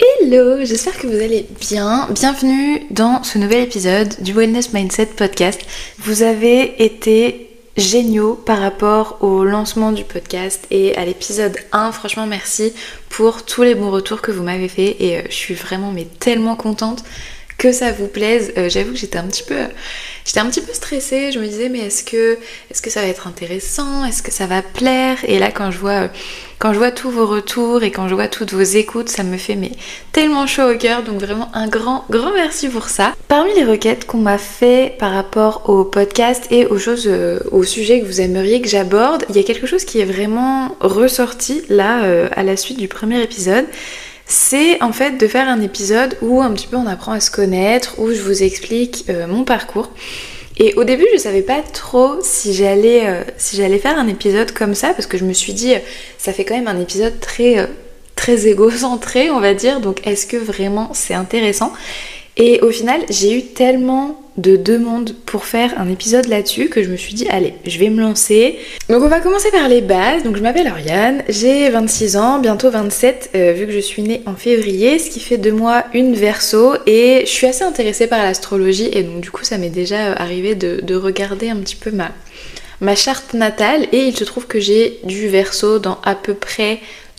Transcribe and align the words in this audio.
Hello, 0.00 0.64
j'espère 0.64 0.96
que 0.96 1.08
vous 1.08 1.16
allez 1.16 1.44
bien. 1.60 2.06
Bienvenue 2.12 2.86
dans 2.90 3.24
ce 3.24 3.36
nouvel 3.36 3.64
épisode 3.64 4.14
du 4.20 4.32
Wellness 4.32 4.72
Mindset 4.72 5.06
Podcast. 5.06 5.60
Vous 5.98 6.22
avez 6.22 6.84
été 6.84 7.50
géniaux 7.76 8.34
par 8.34 8.60
rapport 8.60 9.18
au 9.22 9.42
lancement 9.42 9.90
du 9.90 10.04
podcast 10.04 10.68
et 10.70 10.94
à 10.96 11.04
l'épisode 11.04 11.56
1. 11.72 11.90
Franchement, 11.90 12.26
merci 12.26 12.72
pour 13.08 13.44
tous 13.44 13.64
les 13.64 13.74
bons 13.74 13.90
retours 13.90 14.22
que 14.22 14.30
vous 14.30 14.44
m'avez 14.44 14.68
fait 14.68 14.96
et 15.00 15.18
euh, 15.18 15.22
je 15.30 15.34
suis 15.34 15.54
vraiment 15.54 15.90
mais 15.90 16.06
tellement 16.20 16.54
contente 16.54 17.02
que 17.58 17.72
ça 17.72 17.92
vous 17.92 18.06
plaise. 18.06 18.52
Euh, 18.56 18.68
j'avoue 18.68 18.92
que 18.92 18.98
j'étais 18.98 19.18
un 19.18 19.26
petit 19.26 19.42
peu 19.42 19.56
j'étais 20.24 20.40
un 20.40 20.46
petit 20.46 20.60
peu 20.60 20.72
stressée, 20.72 21.32
je 21.32 21.40
me 21.40 21.46
disais 21.46 21.68
mais 21.68 21.80
est-ce 21.80 22.04
que 22.04 22.38
ça 22.90 23.02
va 23.02 23.08
être 23.08 23.26
intéressant? 23.26 24.04
Est-ce 24.04 24.22
que 24.22 24.30
ça 24.30 24.46
va 24.46 24.62
plaire? 24.62 25.18
Et 25.26 25.38
là 25.38 25.50
quand 25.50 25.70
je 25.70 25.78
vois 25.78 26.90
tous 26.90 27.10
vos 27.10 27.26
retours 27.26 27.82
et 27.82 27.90
quand 27.90 28.08
je 28.08 28.14
vois 28.14 28.28
toutes 28.28 28.52
vos 28.52 28.62
écoutes, 28.62 29.08
ça 29.08 29.24
me 29.24 29.36
fait 29.36 29.58
tellement 30.12 30.46
chaud 30.46 30.70
au 30.70 30.76
cœur. 30.76 31.02
Donc 31.02 31.20
vraiment 31.20 31.50
un 31.52 31.66
grand, 31.66 32.04
grand 32.10 32.32
merci 32.32 32.68
pour 32.68 32.88
ça. 32.88 33.14
Parmi 33.26 33.52
les 33.54 33.64
requêtes 33.64 34.06
qu'on 34.06 34.18
m'a 34.18 34.38
fait 34.38 34.96
par 34.98 35.12
rapport 35.12 35.68
au 35.68 35.84
podcast 35.84 36.46
et 36.50 36.66
aux 36.66 36.78
choses, 36.78 37.06
euh, 37.06 37.40
au 37.50 37.64
sujet 37.64 38.00
que 38.00 38.06
vous 38.06 38.20
aimeriez 38.20 38.60
que 38.60 38.68
j'aborde, 38.68 39.24
il 39.30 39.36
y 39.36 39.40
a 39.40 39.42
quelque 39.42 39.66
chose 39.66 39.84
qui 39.84 39.98
est 39.98 40.04
vraiment 40.04 40.76
ressorti 40.80 41.62
là 41.68 42.04
euh, 42.04 42.28
à 42.36 42.44
la 42.44 42.56
suite 42.56 42.78
du 42.78 42.86
premier 42.86 43.20
épisode 43.22 43.66
c'est 44.28 44.80
en 44.82 44.92
fait 44.92 45.16
de 45.16 45.26
faire 45.26 45.48
un 45.48 45.60
épisode 45.62 46.16
où 46.20 46.42
un 46.42 46.52
petit 46.52 46.66
peu 46.66 46.76
on 46.76 46.86
apprend 46.86 47.12
à 47.12 47.20
se 47.20 47.30
connaître, 47.30 47.98
où 47.98 48.12
je 48.12 48.20
vous 48.20 48.42
explique 48.42 49.06
euh, 49.08 49.26
mon 49.26 49.42
parcours. 49.42 49.90
Et 50.58 50.74
au 50.74 50.84
début, 50.84 51.06
je 51.14 51.18
savais 51.18 51.42
pas 51.42 51.62
trop 51.62 52.18
si 52.20 52.52
j'allais 52.52 53.08
euh, 53.08 53.22
si 53.38 53.56
j'allais 53.56 53.78
faire 53.78 53.98
un 53.98 54.06
épisode 54.06 54.52
comme 54.52 54.74
ça 54.74 54.90
parce 54.90 55.06
que 55.06 55.16
je 55.16 55.24
me 55.24 55.32
suis 55.32 55.54
dit 55.54 55.74
euh, 55.74 55.78
ça 56.18 56.32
fait 56.32 56.44
quand 56.44 56.54
même 56.54 56.68
un 56.68 56.78
épisode 56.78 57.18
très 57.20 57.68
très 58.16 58.46
égocentré, 58.46 59.30
on 59.30 59.40
va 59.40 59.54
dire. 59.54 59.80
Donc 59.80 60.06
est-ce 60.06 60.26
que 60.26 60.36
vraiment 60.36 60.90
c'est 60.92 61.14
intéressant? 61.14 61.72
Et 62.38 62.60
au 62.60 62.70
final, 62.70 63.00
j'ai 63.10 63.36
eu 63.36 63.42
tellement 63.42 64.20
de 64.36 64.56
demandes 64.56 65.14
pour 65.26 65.44
faire 65.44 65.74
un 65.80 65.90
épisode 65.90 66.26
là-dessus 66.26 66.68
que 66.68 66.82
je 66.84 66.88
me 66.88 66.96
suis 66.96 67.12
dit 67.12 67.26
allez 67.28 67.54
je 67.66 67.76
vais 67.78 67.90
me 67.90 68.00
lancer. 68.00 68.56
Donc 68.88 69.02
on 69.02 69.08
va 69.08 69.18
commencer 69.18 69.50
par 69.50 69.68
les 69.68 69.80
bases. 69.80 70.22
Donc 70.22 70.36
je 70.36 70.42
m'appelle 70.42 70.68
Oriane 70.68 71.24
j'ai 71.28 71.68
26 71.68 72.16
ans 72.16 72.38
bientôt 72.38 72.70
27 72.70 73.30
euh, 73.34 73.52
vu 73.52 73.66
que 73.66 73.72
je 73.72 73.80
suis 73.80 74.02
née 74.02 74.22
en 74.26 74.34
février 74.34 75.00
ce 75.00 75.10
qui 75.10 75.18
fait 75.18 75.38
de 75.38 75.50
moi 75.50 75.84
une 75.92 76.14
verso 76.14 76.74
et 76.86 77.22
je 77.22 77.30
suis 77.30 77.48
assez 77.48 77.64
intéressée 77.64 78.06
par 78.06 78.22
l'astrologie 78.22 78.88
et 78.92 79.02
donc 79.02 79.20
du 79.20 79.32
coup 79.32 79.44
ça 79.44 79.58
m'est 79.58 79.70
déjà 79.70 80.12
arrivé 80.12 80.54
de, 80.54 80.80
de 80.82 80.94
regarder 80.94 81.50
un 81.50 81.56
petit 81.56 81.76
peu 81.76 81.90
ma 81.90 82.94
charte 82.94 83.34
natale 83.34 83.88
et 83.90 84.02
il 84.06 84.16
se 84.16 84.22
trouve 84.22 84.46
que 84.46 84.60
j'ai 84.60 85.00
du 85.02 85.26
verso 85.26 85.80
dans 85.80 85.98
à 86.04 86.14
peu 86.14 86.34
près 86.34 86.78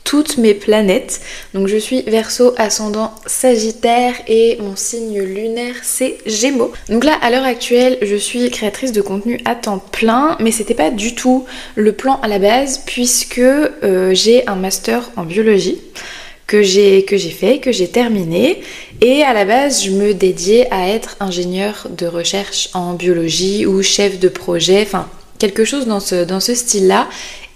toutes 0.09 0.39
mes 0.39 0.55
planètes. 0.55 1.21
Donc 1.53 1.67
je 1.67 1.77
suis 1.77 2.01
verso 2.01 2.55
ascendant 2.57 3.13
sagittaire 3.27 4.15
et 4.27 4.57
mon 4.59 4.75
signe 4.75 5.21
lunaire 5.21 5.75
c'est 5.83 6.17
Gémeaux. 6.25 6.71
Donc 6.89 7.03
là 7.03 7.13
à 7.21 7.29
l'heure 7.29 7.43
actuelle 7.43 7.99
je 8.01 8.15
suis 8.15 8.49
créatrice 8.49 8.91
de 8.91 9.01
contenu 9.01 9.39
à 9.45 9.53
temps 9.53 9.77
plein 9.77 10.35
mais 10.39 10.49
c'était 10.49 10.73
pas 10.73 10.89
du 10.89 11.13
tout 11.13 11.45
le 11.75 11.91
plan 11.91 12.19
à 12.23 12.27
la 12.27 12.39
base 12.39 12.81
puisque 12.87 13.37
euh, 13.37 14.15
j'ai 14.15 14.47
un 14.47 14.55
master 14.55 15.11
en 15.15 15.25
biologie 15.25 15.79
que 16.47 16.63
j'ai 16.63 17.05
fait, 17.29 17.59
que 17.59 17.71
j'ai 17.71 17.87
terminé 17.87 18.63
et 19.01 19.21
à 19.21 19.33
la 19.33 19.45
base 19.45 19.83
je 19.83 19.91
me 19.91 20.15
dédiais 20.15 20.67
à 20.71 20.89
être 20.89 21.17
ingénieur 21.19 21.85
de 21.95 22.07
recherche 22.07 22.71
en 22.73 22.93
biologie 22.93 23.67
ou 23.67 23.83
chef 23.83 24.17
de 24.17 24.27
projet, 24.27 24.81
enfin 24.81 25.07
quelque 25.37 25.65
chose 25.65 25.85
dans 25.85 25.99
ce, 25.99 26.25
dans 26.25 26.39
ce 26.39 26.55
style-là 26.55 27.07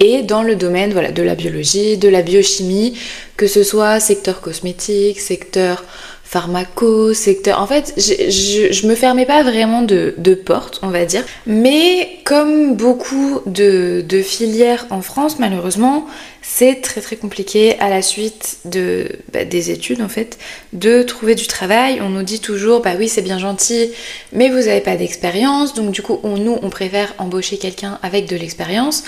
et 0.04 0.22
dans 0.22 0.44
le 0.44 0.56
domaine 0.56 0.92
de 0.92 1.24
la 1.24 1.36
biologie, 1.36 1.98
de 1.98 2.10
la 2.10 2.22
biochimie, 2.22 2.98
que 3.38 3.48
ce 3.48 3.64
soit 3.64 4.02
secteur 4.02 4.42
cosmétique, 4.42 5.20
secteur 5.20 5.86
pharmaco, 6.34 7.14
secteur... 7.14 7.62
En 7.62 7.68
fait, 7.68 7.94
je, 7.96 8.72
je, 8.74 8.88
me 8.88 8.96
fermais 8.96 9.28
pas 9.28 9.44
vraiment 9.44 9.84
de, 9.84 10.16
de 10.18 10.34
portes, 10.34 10.80
on 10.82 10.88
va 10.88 11.06
dire. 11.06 11.24
Mais 11.46 12.18
comme 12.24 12.76
beaucoup 12.76 13.42
de, 13.46 14.04
filières 14.24 14.88
en 14.90 15.04
France, 15.04 15.38
malheureusement, 15.38 16.08
c'est 16.42 16.82
très 16.82 17.02
très 17.02 17.18
compliqué 17.18 17.78
à 17.80 17.88
la 17.88 18.02
suite 18.02 18.58
bah, 18.66 19.46
des 19.46 19.70
études 19.70 20.02
en 20.02 20.10
fait 20.10 20.40
de 20.74 21.04
trouver 21.04 21.36
du 21.36 21.46
travail. 21.46 22.00
On 22.02 22.10
nous 22.10 22.24
dit 22.24 22.40
toujours 22.40 22.82
bah 22.82 22.94
oui 22.98 23.08
c'est 23.08 23.22
bien 23.22 23.40
gentil 23.40 23.92
mais 24.34 24.50
vous 24.50 24.58
n'avez 24.68 24.82
pas 24.82 24.98
d'expérience 24.98 25.74
donc 25.74 25.92
du 25.92 26.02
coup 26.02 26.20
on, 26.24 26.38
nous 26.38 26.58
on 26.62 26.70
préfère 26.70 27.14
embaucher 27.18 27.58
quelqu'un 27.58 27.98
avec 28.04 28.28
de 28.28 28.36
l'expérience. 28.36 29.04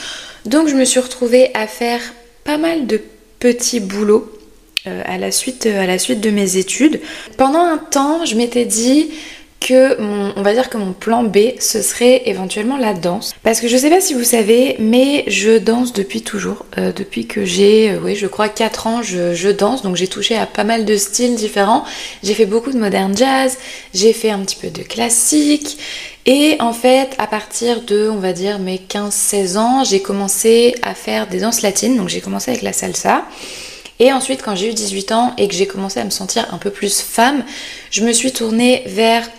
Donc 0.45 0.69
je 0.69 0.75
me 0.75 0.85
suis 0.85 0.99
retrouvée 0.99 1.51
à 1.55 1.67
faire 1.67 2.01
pas 2.45 2.57
mal 2.57 2.88
de 2.88 3.01
petits 3.39 3.81
boulots 3.81 4.31
à, 4.85 5.18
la 5.18 5.31
suite, 5.31 5.66
euh, 5.66 5.84
à 5.84 5.85
la 5.85 6.00
suite 6.00 6.22
de 6.22 6.29
mes 6.29 6.57
études. 6.57 7.00
Pendant 7.38 7.62
un 7.62 7.78
temps, 7.78 8.25
je 8.25 8.35
m'étais 8.35 8.66
dit 8.66 9.12
que 9.59 10.00
mon, 10.00 10.34
on 10.35 10.41
va 10.41 10.53
dire 10.53 10.69
que 10.69 10.78
mon 10.78 10.94
plan 10.94 11.23
B 11.23 11.38
ce 11.59 11.81
serait 11.81 12.23
éventuellement 12.25 12.78
la 12.78 12.94
danse 12.94 13.34
parce 13.41 13.62
que 13.62 13.68
je 13.68 13.78
sais 13.78 13.90
pas 13.90 14.01
si 14.01 14.13
vous 14.13 14.25
savez 14.25 14.75
mais 14.79 15.23
je 15.28 15.57
danse 15.57 15.94
depuis 15.94 16.22
toujours 16.22 16.66
euh, 16.78 16.91
depuis 16.91 17.25
que 17.25 17.46
j'ai 17.46 17.91
euh, 17.91 18.00
oui 18.03 18.16
je 18.16 18.28
crois 18.28 18.50
4 18.50 18.88
ans 18.88 19.01
je, 19.01 19.34
je 19.34 19.50
danse 19.50 19.81
donc 19.81 19.96
j'ai 19.96 20.07
touché 20.09 20.35
à 20.35 20.46
pas 20.46 20.66
mal 20.66 20.84
de 20.84 20.97
styles 20.97 21.35
différents 21.35 21.85
j'ai 22.22 22.34
fait 22.34 22.46
beaucoup 22.46 22.72
de 22.73 22.78
modern 22.78 23.17
jazz 23.17 23.57
j'ai 23.94 24.12
fait 24.13 24.29
un 24.29 24.40
petit 24.40 24.57
peu 24.57 24.69
de 24.69 24.84
classique 24.84 25.78
et 26.25 26.57
en 26.59 26.73
fait, 26.73 27.13
à 27.19 27.28
partir 27.28 27.81
de, 27.84 28.09
on 28.09 28.17
va 28.17 28.34
dire, 28.34 28.57
mes 28.57 28.78
15-16 28.78 29.57
ans, 29.57 29.84
j'ai 29.84 30.02
commencé 30.02 30.73
à 30.81 30.96
faire 30.96 31.28
des 31.28 31.40
danses 31.40 31.62
latines. 31.62 31.97
Donc 31.97 32.09
j'ai 32.09 32.19
commencé 32.19 32.50
avec 32.50 32.63
la 32.63 32.73
salsa. 32.73 33.25
Et 34.00 34.11
ensuite, 34.11 34.41
quand 34.41 34.56
j'ai 34.56 34.69
eu 34.69 34.73
18 34.73 35.11
ans 35.11 35.33
et 35.38 35.47
que 35.47 35.53
j'ai 35.53 35.67
commencé 35.67 36.00
à 36.00 36.03
me 36.03 36.09
sentir 36.09 36.53
un 36.53 36.57
peu 36.57 36.69
plus 36.69 37.01
femme, 37.01 37.44
je 37.91 38.03
me 38.03 38.11
suis 38.11 38.33
tournée 38.33 38.83
vers 38.88 39.29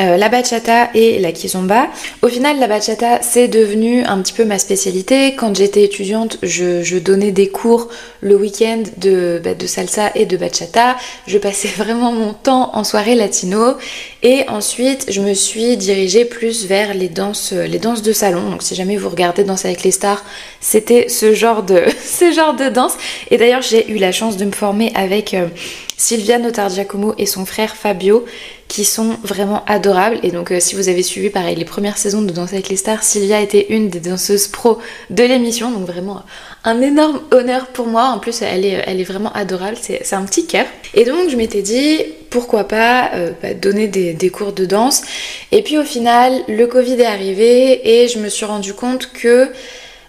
euh, 0.00 0.16
la 0.16 0.28
bachata 0.28 0.90
et 0.94 1.18
la 1.18 1.32
kizomba. 1.32 1.88
Au 2.22 2.28
final, 2.28 2.58
la 2.58 2.66
bachata, 2.66 3.20
c'est 3.20 3.48
devenu 3.48 4.02
un 4.04 4.22
petit 4.22 4.32
peu 4.32 4.44
ma 4.44 4.58
spécialité. 4.58 5.34
Quand 5.34 5.54
j'étais 5.54 5.84
étudiante, 5.84 6.38
je, 6.42 6.98
donnais 6.98 7.30
des 7.30 7.48
cours 7.48 7.88
le 8.20 8.34
week-end 8.36 8.82
de, 8.96 9.40
bah, 9.44 9.54
de, 9.54 9.66
salsa 9.66 10.10
et 10.14 10.24
de 10.24 10.36
bachata. 10.36 10.96
Je 11.26 11.36
passais 11.36 11.68
vraiment 11.76 12.12
mon 12.12 12.32
temps 12.32 12.70
en 12.74 12.84
soirée 12.84 13.14
latino. 13.14 13.74
Et 14.22 14.44
ensuite, 14.48 15.06
je 15.10 15.20
me 15.20 15.34
suis 15.34 15.76
dirigée 15.76 16.24
plus 16.24 16.66
vers 16.66 16.94
les 16.94 17.08
danses, 17.08 17.52
les 17.52 17.78
danses 17.78 18.02
de 18.02 18.12
salon. 18.12 18.50
Donc, 18.50 18.62
si 18.62 18.74
jamais 18.74 18.96
vous 18.96 19.10
regardez 19.10 19.44
Danse 19.44 19.64
avec 19.64 19.82
les 19.82 19.90
stars, 19.90 20.24
c'était 20.60 21.08
ce 21.08 21.34
genre 21.34 21.62
de, 21.62 22.68
danse. 22.70 22.94
Et 23.30 23.36
d'ailleurs, 23.36 23.62
j'ai 23.62 23.90
eu 23.90 23.98
la 23.98 24.12
chance 24.12 24.36
de 24.36 24.44
me 24.44 24.52
former 24.52 24.90
avec 24.94 25.34
euh, 25.34 25.48
Sylvia 25.96 26.38
Notardiacomo 26.38 27.14
et 27.18 27.26
son 27.26 27.44
frère 27.44 27.76
Fabio 27.76 28.24
qui 28.72 28.86
sont 28.86 29.18
vraiment 29.22 29.62
adorables. 29.66 30.18
Et 30.22 30.30
donc, 30.30 30.50
euh, 30.50 30.58
si 30.58 30.76
vous 30.76 30.88
avez 30.88 31.02
suivi, 31.02 31.28
pareil, 31.28 31.56
les 31.56 31.66
premières 31.66 31.98
saisons 31.98 32.22
de 32.22 32.32
Danse 32.32 32.54
avec 32.54 32.70
les 32.70 32.76
stars, 32.76 33.02
Sylvia 33.02 33.42
était 33.42 33.66
une 33.68 33.90
des 33.90 34.00
danseuses 34.00 34.48
pro 34.48 34.78
de 35.10 35.22
l'émission. 35.22 35.70
Donc, 35.70 35.86
vraiment, 35.86 36.22
un 36.64 36.80
énorme 36.80 37.20
honneur 37.32 37.66
pour 37.66 37.86
moi. 37.86 38.04
En 38.04 38.18
plus, 38.18 38.40
elle 38.40 38.64
est, 38.64 38.82
elle 38.86 38.98
est 38.98 39.04
vraiment 39.04 39.30
adorable. 39.34 39.76
C'est 39.78 40.14
un 40.14 40.22
petit 40.22 40.46
cœur. 40.46 40.64
Et 40.94 41.04
donc, 41.04 41.28
je 41.28 41.36
m'étais 41.36 41.60
dit, 41.60 41.98
pourquoi 42.30 42.64
pas 42.64 43.10
euh, 43.12 43.32
bah, 43.42 43.52
donner 43.52 43.88
des, 43.88 44.30
cours 44.30 44.54
de 44.54 44.64
danse. 44.64 45.02
Et 45.50 45.60
puis, 45.60 45.76
au 45.76 45.84
final, 45.84 46.32
le 46.48 46.66
Covid 46.66 46.94
est 46.94 47.04
arrivé 47.04 48.02
et 48.02 48.08
je 48.08 48.20
me 48.20 48.30
suis 48.30 48.46
rendu 48.46 48.72
compte 48.72 49.12
que, 49.12 49.50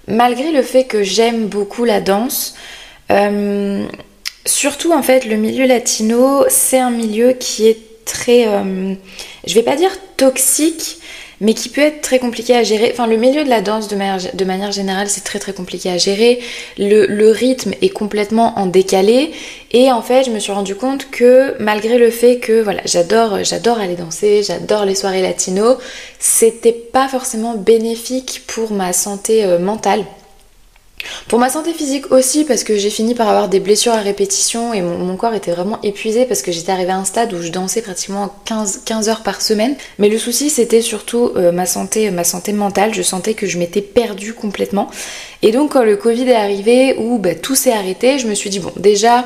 malgré 0.08 0.54
le 0.54 0.62
fait 0.62 0.86
que 0.86 1.04
j'aime 1.04 1.48
beaucoup 1.48 1.84
la 1.84 2.00
danse, 2.00 2.56
euh, 3.12 3.84
surtout 4.46 4.94
en 4.94 5.04
fait, 5.04 5.26
le 5.26 5.36
milieu 5.36 5.66
latino, 5.66 6.46
c'est 6.48 6.80
un 6.80 6.92
milieu 6.92 7.34
qui 7.34 7.68
est 7.68 7.93
très, 8.06 8.48
euh, 8.48 8.94
je 9.46 9.54
vais 9.54 9.64
pas 9.64 9.76
dire 9.76 9.92
toxique, 10.18 10.98
mais 11.42 11.54
qui 11.54 11.70
peut 11.70 11.82
être 11.82 12.02
très 12.02 12.20
compliqué 12.20 12.56
à 12.56 12.64
gérer. 12.64 12.90
Enfin, 12.94 13.06
le 13.06 13.18
milieu 13.18 13.44
de 13.44 13.50
la 13.50 13.62
danse, 13.62 13.88
de 13.90 13.96
manière, 14.46 14.72
générale, 14.72 15.10
c'est 15.10 15.24
très 15.24 15.40
très 15.40 15.52
compliqué 15.52 15.90
à 15.90 15.98
gérer. 15.98 16.40
Le, 16.78 17.06
le, 17.06 17.32
rythme 17.32 17.74
est 17.82 17.90
complètement 17.90 18.58
en 18.58 18.66
décalé. 18.66 19.32
Et 19.72 19.92
en 19.92 20.02
fait, 20.02 20.24
je 20.24 20.32
me 20.32 20.40
suis 20.40 20.52
rendu 20.54 20.76
compte 20.76 21.10
que 21.12 21.56
malgré 21.60 21.98
le 21.98 22.12
fait 22.12 22.40
que, 22.40 22.62
voilà, 22.62 22.82
j'adore, 22.86 23.44
j'adore 23.44 23.80
aller 23.80 23.96
danser, 23.96 24.44
j'adore 24.44 24.86
les 24.86 24.96
soirées 24.96 25.22
latino, 25.22 25.78
c'était 26.18 26.72
pas 26.72 27.10
forcément 27.10 27.56
bénéfique 27.56 28.44
pour 28.48 28.72
ma 28.72 28.94
santé 28.94 29.44
euh, 29.44 29.60
mentale. 29.60 30.06
Pour 31.34 31.40
ma 31.40 31.50
santé 31.50 31.74
physique 31.74 32.12
aussi, 32.12 32.44
parce 32.46 32.64
que 32.64 32.78
j'ai 32.78 32.92
fini 32.92 33.16
par 33.16 33.28
avoir 33.28 33.50
des 33.50 33.60
blessures 33.60 33.94
à 33.94 34.02
répétition 34.02 34.72
et 34.72 34.84
mon, 34.84 35.18
corps 35.18 35.34
était 35.34 35.50
vraiment 35.50 35.80
épuisé 35.82 36.26
parce 36.26 36.44
que 36.44 36.52
j'étais 36.52 36.72
arrivée 36.72 36.92
à 36.92 36.98
un 36.98 37.06
stade 37.06 37.34
où 37.34 37.42
je 37.42 37.50
dansais 37.50 37.82
pratiquement 37.82 38.36
15, 38.46 38.82
15 38.86 39.10
heures 39.10 39.24
par 39.24 39.42
semaine. 39.42 39.76
Mais 39.98 40.10
le 40.10 40.20
souci 40.20 40.52
c'était 40.52 40.84
surtout 40.84 41.32
euh, 41.36 41.52
ma, 41.52 41.66
santé, 41.66 42.12
ma 42.12 42.24
santé 42.24 42.54
mentale, 42.54 42.94
je 42.94 43.02
sentais 43.02 43.34
que 43.34 43.48
je 43.48 43.58
m'étais 43.58 43.82
perdue 43.82 44.36
complètement. 44.36 44.92
Et 45.42 45.52
donc 45.52 45.72
quand 45.72 45.84
le 45.84 45.98
Covid 45.98 46.30
est 46.30 46.36
arrivé, 46.36 46.98
où 47.00 47.18
bah, 47.18 47.34
tout 47.34 47.56
s'est 47.56 47.74
arrêté, 47.74 48.20
je 48.20 48.28
me 48.28 48.36
suis 48.36 48.52
dit 48.52 48.60
bon 48.60 48.72
déjà... 48.78 49.26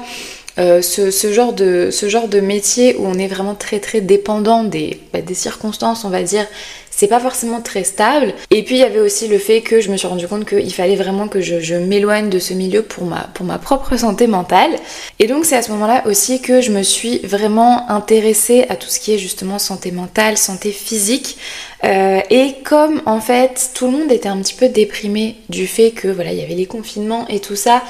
Euh, 0.60 0.82
ce, 0.82 1.32
genre 1.32 1.54
de, 1.54 2.40
métier 2.40 2.96
où 2.98 3.06
on 3.06 3.14
est 3.14 3.28
vraiment 3.28 3.54
très 3.54 3.80
très 3.80 4.02
dépendant 4.02 4.64
des, 4.64 5.00
bah, 5.14 5.22
des 5.22 5.36
circonstances, 5.36 6.04
on 6.04 6.10
va 6.10 6.24
dire, 6.24 6.48
c'est 6.98 7.08
pas 7.08 7.20
forcément 7.20 7.62
très 7.62 7.84
stable. 7.84 8.34
Et 8.50 8.64
puis 8.64 8.76
il 8.76 8.80
y 8.80 8.84
avait 8.84 9.00
aussi 9.00 9.28
le 9.28 9.38
fait 9.38 9.62
que 9.62 9.82
je 9.82 9.92
me 9.92 9.98
suis 9.98 10.08
rendu 10.08 10.28
compte 10.28 10.46
qu'il 10.46 10.74
fallait 10.74 10.96
vraiment 10.96 11.28
que 11.28 11.42
je, 11.42 11.76
m'éloigne 11.76 12.30
de 12.30 12.40
ce 12.40 12.56
milieu 12.56 12.82
pour 12.82 13.06
ma, 13.06 13.30
pour 13.36 13.46
ma 13.46 13.60
propre 13.60 13.96
santé 13.98 14.26
mentale. 14.26 14.72
Et 15.20 15.28
donc 15.28 15.46
c'est 15.46 15.56
à 15.56 15.62
ce 15.62 15.72
moment-là 15.74 16.08
aussi 16.08 16.42
que 16.42 16.60
je 16.60 16.72
me 16.72 16.82
suis 16.82 17.20
vraiment 17.20 17.88
intéressée 17.92 18.66
à 18.70 18.76
tout 18.76 18.90
ce 18.90 19.00
qui 19.00 19.14
est 19.14 19.20
justement 19.20 19.60
santé 19.60 19.92
mentale, 19.92 20.38
santé 20.38 20.72
physique. 20.72 21.38
Euh, 21.84 22.20
et 22.32 22.56
comme 22.64 23.04
en 23.06 23.22
fait 23.22 23.70
tout 23.76 23.86
le 23.86 23.92
monde 23.92 24.12
était 24.12 24.30
un 24.30 24.42
petit 24.42 24.56
peu 24.56 24.68
déprimé 24.68 25.36
du 25.50 25.68
fait 25.68 25.92
que 25.92 26.08
voilà 26.08 26.32
il 26.32 26.40
y 26.40 26.44
avait 26.44 26.56
les 26.56 26.66
confinements 26.66 27.28
et 27.28 27.40
tout 27.40 27.56
ça 27.56 27.84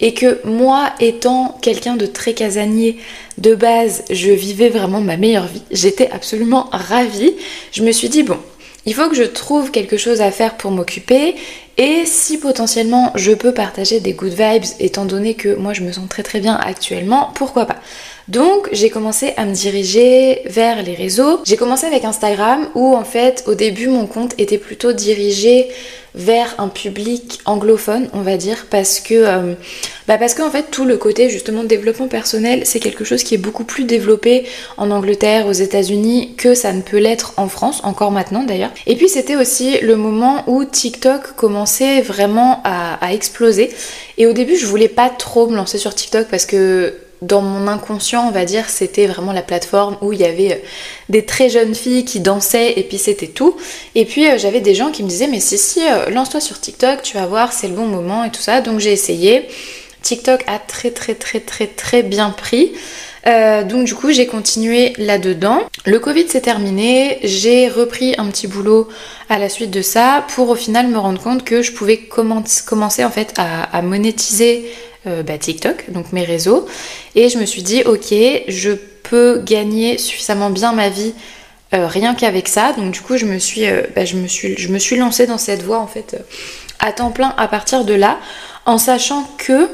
et 0.00 0.14
que 0.14 0.40
moi 0.44 0.92
étant 1.00 1.58
quelqu'un 1.62 1.96
de 1.96 2.06
très 2.06 2.34
casanier 2.34 2.98
de 3.38 3.54
base, 3.54 4.04
je 4.10 4.30
vivais 4.30 4.68
vraiment 4.68 5.00
ma 5.00 5.16
meilleure 5.16 5.46
vie. 5.46 5.62
J'étais 5.70 6.10
absolument 6.10 6.68
ravie. 6.72 7.34
Je 7.72 7.82
me 7.82 7.92
suis 7.92 8.08
dit 8.08 8.22
bon, 8.22 8.38
il 8.86 8.94
faut 8.94 9.08
que 9.08 9.16
je 9.16 9.24
trouve 9.24 9.70
quelque 9.70 9.96
chose 9.96 10.20
à 10.20 10.30
faire 10.30 10.56
pour 10.56 10.70
m'occuper 10.70 11.34
et 11.76 12.04
si 12.04 12.38
potentiellement 12.38 13.12
je 13.14 13.32
peux 13.32 13.52
partager 13.52 14.00
des 14.00 14.12
good 14.12 14.32
vibes 14.32 14.64
étant 14.80 15.04
donné 15.04 15.34
que 15.34 15.54
moi 15.54 15.72
je 15.72 15.82
me 15.82 15.92
sens 15.92 16.08
très 16.08 16.22
très 16.22 16.40
bien 16.40 16.54
actuellement, 16.56 17.30
pourquoi 17.34 17.66
pas? 17.66 17.76
Donc 18.28 18.68
j'ai 18.72 18.90
commencé 18.90 19.32
à 19.36 19.44
me 19.44 19.52
diriger 19.52 20.42
vers 20.46 20.82
les 20.82 20.94
réseaux. 20.94 21.40
J'ai 21.44 21.56
commencé 21.56 21.86
avec 21.86 22.04
Instagram 22.04 22.68
où 22.74 22.94
en 22.94 23.04
fait 23.04 23.44
au 23.46 23.54
début 23.54 23.88
mon 23.88 24.06
compte 24.06 24.34
était 24.38 24.58
plutôt 24.58 24.92
dirigé 24.92 25.68
vers 26.14 26.54
un 26.58 26.68
public 26.68 27.40
anglophone, 27.44 28.08
on 28.12 28.22
va 28.22 28.36
dire, 28.36 28.66
parce 28.68 29.00
que, 29.00 29.14
euh, 29.14 29.54
bah 30.10 30.18
parce 30.18 30.34
qu'en 30.34 30.50
fait 30.50 30.72
tout 30.72 30.84
le 30.84 30.96
côté 30.96 31.30
justement 31.30 31.62
développement 31.62 32.08
personnel, 32.08 32.62
c'est 32.64 32.80
quelque 32.80 33.04
chose 33.04 33.22
qui 33.22 33.36
est 33.36 33.38
beaucoup 33.38 33.62
plus 33.62 33.84
développé 33.84 34.44
en 34.76 34.90
Angleterre, 34.90 35.46
aux 35.46 35.52
États-Unis, 35.52 36.34
que 36.36 36.56
ça 36.56 36.72
ne 36.72 36.82
peut 36.82 36.96
l'être 36.96 37.32
en 37.36 37.48
France, 37.48 37.80
encore 37.84 38.10
maintenant 38.10 38.42
d'ailleurs. 38.42 38.72
Et 38.88 38.96
puis 38.96 39.08
c'était 39.08 39.36
aussi 39.36 39.78
le 39.82 39.94
moment 39.94 40.42
où 40.48 40.64
TikTok 40.64 41.36
commençait 41.36 42.00
vraiment 42.00 42.60
à, 42.64 43.12
exploser. 43.12 43.70
Et 44.18 44.26
au 44.26 44.32
début, 44.32 44.56
je 44.56 44.66
voulais 44.66 44.88
pas 44.88 45.10
trop 45.10 45.46
me 45.46 45.54
lancer 45.54 45.78
sur 45.78 45.94
TikTok 45.94 46.26
parce 46.26 46.44
que 46.44 46.92
dans 47.22 47.42
mon 47.42 47.68
inconscient, 47.68 48.26
on 48.26 48.32
va 48.32 48.44
dire, 48.44 48.68
c'était 48.68 49.06
vraiment 49.06 49.32
la 49.32 49.42
plateforme 49.42 49.96
où 50.00 50.12
il 50.12 50.20
y 50.20 50.24
avait 50.24 50.54
euh, 50.54 50.58
des 51.08 51.24
très 51.24 51.50
jeunes 51.50 51.76
filles 51.76 52.04
qui 52.04 52.18
dansaient 52.18 52.72
et 52.76 52.82
puis 52.82 52.98
c'était 52.98 53.28
tout. 53.28 53.56
Et 53.94 54.06
puis 54.06 54.26
euh, 54.26 54.38
j'avais 54.38 54.60
des 54.60 54.74
gens 54.74 54.90
qui 54.90 55.04
me 55.04 55.08
disaient 55.08 55.28
mais 55.28 55.38
si 55.38 55.56
si, 55.56 55.86
euh, 55.86 56.10
lance-toi 56.10 56.40
sur 56.40 56.58
TikTok, 56.58 57.02
tu 57.02 57.16
vas 57.16 57.26
voir, 57.26 57.52
c'est 57.52 57.68
le 57.68 57.74
bon 57.74 57.86
moment 57.86 58.24
et 58.24 58.30
tout 58.30 58.40
ça. 58.40 58.60
Donc 58.60 58.80
j'ai 58.80 58.90
essayé. 58.90 59.46
TikTok 60.02 60.44
a 60.46 60.58
très 60.58 60.90
très 60.90 61.14
très 61.14 61.40
très 61.40 61.66
très 61.66 62.02
bien 62.02 62.30
pris. 62.30 62.72
donc 63.24 63.84
du 63.84 63.94
coup 63.94 64.10
j'ai 64.12 64.26
continué 64.26 64.92
là-dedans. 64.96 65.62
Le 65.84 65.98
Covid 65.98 66.28
s'est 66.28 66.40
terminé, 66.40 67.18
j'ai 67.22 67.68
repris 67.68 68.14
un 68.18 68.26
petit 68.26 68.46
boulot 68.46 68.88
à 69.28 69.38
la 69.38 69.48
suite 69.48 69.70
de 69.70 69.82
ça 69.82 70.24
pour 70.34 70.48
au 70.48 70.54
final 70.54 70.88
me 70.88 70.98
rendre 70.98 71.20
compte 71.20 71.44
que 71.44 71.62
je 71.62 71.72
pouvais 71.72 71.98
commencer 71.98 73.04
en 73.04 73.10
fait 73.10 73.34
à 73.36 73.82
monétiser 73.82 74.64
euh, 75.06 75.22
bah, 75.22 75.38
TikTok, 75.38 75.86
donc 75.88 76.12
mes 76.12 76.24
réseaux. 76.24 76.66
Et 77.14 77.30
je 77.30 77.38
me 77.38 77.46
suis 77.46 77.62
dit, 77.62 77.82
ok, 77.84 78.12
je 78.48 78.72
peux 79.02 79.40
gagner 79.42 79.96
suffisamment 79.96 80.50
bien 80.50 80.74
ma 80.74 80.90
vie 80.90 81.14
euh, 81.72 81.86
rien 81.86 82.14
qu'avec 82.14 82.48
ça. 82.48 82.74
Donc 82.74 82.90
du 82.90 83.00
coup, 83.00 83.16
je 83.16 83.24
me 83.24 83.38
suis, 83.38 83.66
euh, 83.66 83.80
bah, 83.96 84.04
je 84.04 84.16
me 84.16 84.26
suis, 84.26 84.58
je 84.58 84.68
me 84.68 84.78
suis 84.78 84.96
lancée 84.96 85.26
dans 85.26 85.38
cette 85.38 85.62
voie 85.62 85.78
en 85.78 85.86
fait 85.86 86.22
à 86.80 86.92
temps 86.92 87.12
plein 87.12 87.32
à 87.38 87.48
partir 87.48 87.86
de 87.86 87.94
là, 87.94 88.18
en 88.66 88.76
sachant 88.76 89.26
que 89.38 89.70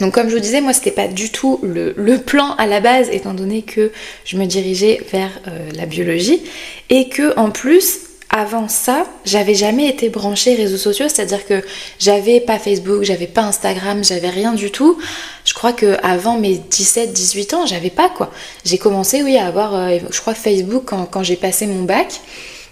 donc 0.00 0.14
comme 0.14 0.28
je 0.28 0.34
vous 0.34 0.40
disais, 0.40 0.60
moi 0.60 0.72
c'était 0.72 0.90
pas 0.90 1.08
du 1.08 1.30
tout 1.30 1.60
le, 1.62 2.16
plan 2.18 2.54
à 2.56 2.66
la 2.66 2.80
base, 2.80 3.08
étant 3.10 3.34
donné 3.34 3.62
que 3.62 3.92
je 4.24 4.36
me 4.36 4.46
dirigeais 4.46 5.00
vers 5.12 5.30
la 5.74 5.86
biologie, 5.86 6.42
et 6.88 7.08
que 7.08 7.38
en 7.38 7.50
plus 7.50 8.00
avant 8.34 8.66
ça, 8.66 9.04
j'avais 9.26 9.54
jamais 9.54 9.88
été 9.88 10.08
branchée 10.08 10.54
réseaux 10.54 10.78
sociaux, 10.78 11.06
c'est-à-dire 11.08 11.44
que 11.44 11.62
j'avais 11.98 12.40
pas 12.40 12.58
Facebook, 12.58 13.02
j'avais 13.02 13.26
pas 13.26 13.42
Instagram, 13.42 14.02
j'avais 14.02 14.30
rien 14.30 14.54
du 14.54 14.70
tout. 14.70 14.98
Je 15.44 15.52
crois 15.52 15.74
que 15.74 15.98
avant 16.02 16.38
mes 16.38 16.56
17-18 16.56 17.54
ans, 17.54 17.66
j'avais 17.66 17.90
pas 17.90 18.08
quoi. 18.08 18.32
J'ai 18.64 18.78
commencé 18.78 19.22
oui 19.22 19.36
à 19.36 19.46
avoir 19.46 19.74
euh, 19.74 19.98
je 20.10 20.20
crois 20.22 20.34
Facebook 20.34 20.84
quand 20.86 21.22
j'ai 21.22 21.36
passé 21.36 21.66
mon 21.66 21.82
bac. 21.82 22.20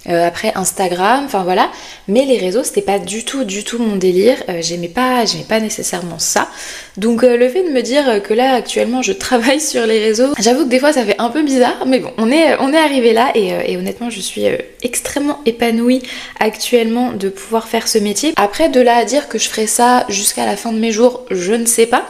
Euh, 0.09 0.27
après 0.27 0.53
Instagram, 0.55 1.25
enfin 1.27 1.45
voilà. 1.45 1.71
Mais 2.09 2.25
les 2.25 2.39
réseaux, 2.39 2.65
c'était 2.65 2.81
pas 2.81 2.99
du 2.99 3.25
tout, 3.25 3.45
du 3.45 3.65
tout 3.65 3.79
mon 3.79 3.97
délire. 3.97 4.37
Euh, 4.49 4.61
j'aimais 4.63 4.89
pas, 4.89 5.27
j'aimais 5.27 5.45
pas 5.45 5.61
nécessairement 5.61 6.19
ça. 6.19 6.49
Donc 6.97 7.23
euh, 7.23 7.37
le 7.37 7.49
fait 7.51 7.63
de 7.63 7.69
me 7.69 7.83
dire 7.83 8.23
que 8.23 8.33
là 8.33 8.55
actuellement 8.55 9.03
je 9.03 9.13
travaille 9.21 9.61
sur 9.61 9.87
les 9.87 9.99
réseaux, 9.99 10.33
j'avoue 10.39 10.65
que 10.65 10.71
des 10.71 10.79
fois 10.79 10.93
ça 10.93 11.05
fait 11.05 11.17
un 11.19 11.29
peu 11.29 11.43
bizarre, 11.43 11.85
mais 11.87 11.99
bon, 11.99 12.13
on 12.17 12.31
est, 12.31 12.57
on 12.61 12.73
est 12.73 12.79
arrivé 12.79 13.13
là 13.13 13.31
et, 13.35 13.49
et 13.67 13.77
honnêtement 13.77 14.09
je 14.09 14.21
suis 14.21 14.45
extrêmement 14.83 15.41
épanouie 15.45 16.03
actuellement 16.39 17.13
de 17.13 17.29
pouvoir 17.29 17.69
faire 17.69 17.87
ce 17.87 17.99
métier. 17.99 18.33
Après 18.37 18.71
de 18.71 18.81
là 18.81 18.97
à 18.97 19.05
dire 19.05 19.29
que 19.29 19.39
je 19.39 19.49
ferai 19.49 19.67
ça 19.67 20.07
jusqu'à 20.09 20.47
la 20.47 20.57
fin 20.57 20.73
de 20.73 20.79
mes 20.79 20.93
jours, 20.93 21.27
je 21.31 21.53
ne 21.53 21.67
sais 21.67 21.87
pas 21.87 22.07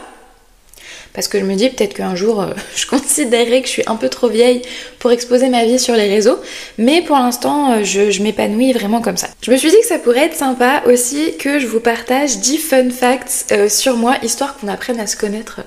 parce 1.13 1.27
que 1.27 1.39
je 1.39 1.45
me 1.45 1.55
dis 1.55 1.69
peut-être 1.69 1.93
qu'un 1.93 2.15
jour 2.15 2.41
euh, 2.41 2.53
je 2.75 2.85
considérerais 2.85 3.61
que 3.61 3.67
je 3.67 3.73
suis 3.73 3.83
un 3.87 3.95
peu 3.95 4.09
trop 4.09 4.29
vieille 4.29 4.61
pour 4.99 5.11
exposer 5.11 5.49
ma 5.49 5.65
vie 5.65 5.79
sur 5.79 5.95
les 5.95 6.07
réseaux, 6.07 6.37
mais 6.77 7.01
pour 7.01 7.17
l'instant 7.17 7.73
euh, 7.73 7.83
je, 7.83 8.21
m'épanouis 8.21 8.73
vraiment 8.73 9.01
comme 9.01 9.17
ça. 9.17 9.27
Je 9.41 9.51
me 9.51 9.57
suis 9.57 9.69
dit 9.69 9.79
que 9.79 9.87
ça 9.87 9.99
pourrait 9.99 10.25
être 10.25 10.35
sympa 10.35 10.83
aussi 10.85 11.37
que 11.37 11.59
je 11.59 11.67
vous 11.67 11.79
partage 11.79 12.37
10 12.37 12.57
fun 12.57 12.89
facts 12.89 13.47
euh, 13.51 13.69
sur 13.69 13.97
moi, 13.97 14.15
histoire 14.23 14.57
qu'on 14.57 14.67
apprenne 14.67 14.99
à 14.99 15.07
se 15.07 15.17
connaître 15.17 15.61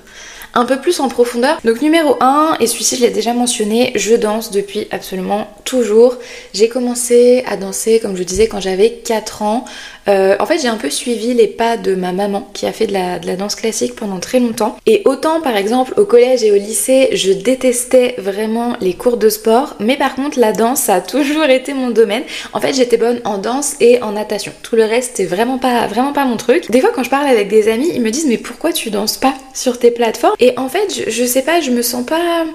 un 0.55 0.63
peu 0.63 0.79
plus 0.79 1.01
en 1.01 1.09
profondeur. 1.09 1.59
Donc 1.65 1.81
numéro 1.81 2.15
1, 2.21 2.57
et 2.61 2.67
celui-ci 2.67 2.95
je 2.95 3.01
l'ai 3.01 3.09
déjà 3.09 3.33
mentionné, 3.33 3.91
je 3.95 4.15
danse 4.15 4.51
depuis 4.51 4.87
absolument 4.89 5.49
toujours. 5.65 6.15
J'ai 6.53 6.69
commencé 6.69 7.43
à 7.45 7.57
danser, 7.57 7.99
comme 7.99 8.13
je 8.13 8.19
vous 8.19 8.27
disais, 8.27 8.47
quand 8.47 8.61
j'avais 8.61 9.01
4 9.03 9.41
ans. 9.41 9.65
Euh, 10.07 10.35
en 10.39 10.45
fait, 10.45 10.59
j'ai 10.59 10.67
un 10.67 10.77
peu 10.77 10.89
suivi 10.89 11.33
les 11.33 11.47
pas 11.47 11.77
de 11.77 11.95
ma 11.95 12.11
maman 12.11 12.49
qui 12.53 12.65
a 12.65 12.71
fait 12.71 12.87
de 12.87 12.93
la, 12.93 13.19
danse 13.35 13.55
classique 13.55 13.95
pendant 13.95 14.19
très 14.19 14.39
longtemps. 14.39 14.77
Et 14.85 15.01
autant, 15.05 15.41
par 15.41 15.57
exemple, 15.57 15.93
au 15.97 16.05
collège 16.05 16.43
et 16.43 16.51
au 16.51 16.55
lycée, 16.55 17.09
je 17.13 17.31
détestais 17.31 18.15
vraiment 18.17 18.75
les 18.81 18.93
cours 18.93 19.17
de 19.17 19.29
sport, 19.29 19.75
mais 19.79 19.97
par 19.97 20.15
contre, 20.15 20.39
la 20.39 20.51
danse, 20.51 20.89
a 20.89 21.01
toujours 21.01 21.45
été 21.45 21.73
mon 21.73 21.89
domaine. 21.89 22.23
En 22.53 22.59
fait, 22.59 22.73
j'étais 22.73 22.97
bonne 22.97 23.19
en 23.25 23.37
danse 23.37 23.75
et 23.79 24.01
en 24.01 24.11
natation. 24.11 24.51
Tout 24.61 24.75
le 24.75 24.83
reste, 24.83 25.15
c'était 25.15 25.25
vraiment 25.25 25.57
pas, 25.57 25.87
vraiment 25.87 26.13
pas 26.13 26.25
mon 26.25 26.37
truc. 26.37 26.69
Des 26.69 26.81
fois, 26.81 26.91
quand 26.93 27.03
je 27.03 27.09
parle 27.09 27.27
avec 27.27 27.47
des 27.47 27.67
amis, 27.67 27.89
ils 27.93 28.01
me 28.01 28.11
disent, 28.11 28.27
mais 28.27 28.37
pourquoi 28.37 28.71
tu 28.71 28.89
danses 28.89 29.17
pas 29.17 29.33
sur 29.53 29.79
tes 29.79 29.91
plateformes? 29.91 30.35
Et 30.39 30.57
en 30.57 30.69
fait, 30.69 31.03
je, 31.05 31.09
je 31.09 31.25
sais 31.25 31.41
pas, 31.41 31.61
je 31.61 31.71
me 31.71 31.81
sens 31.81 32.05
pas. 32.05 32.45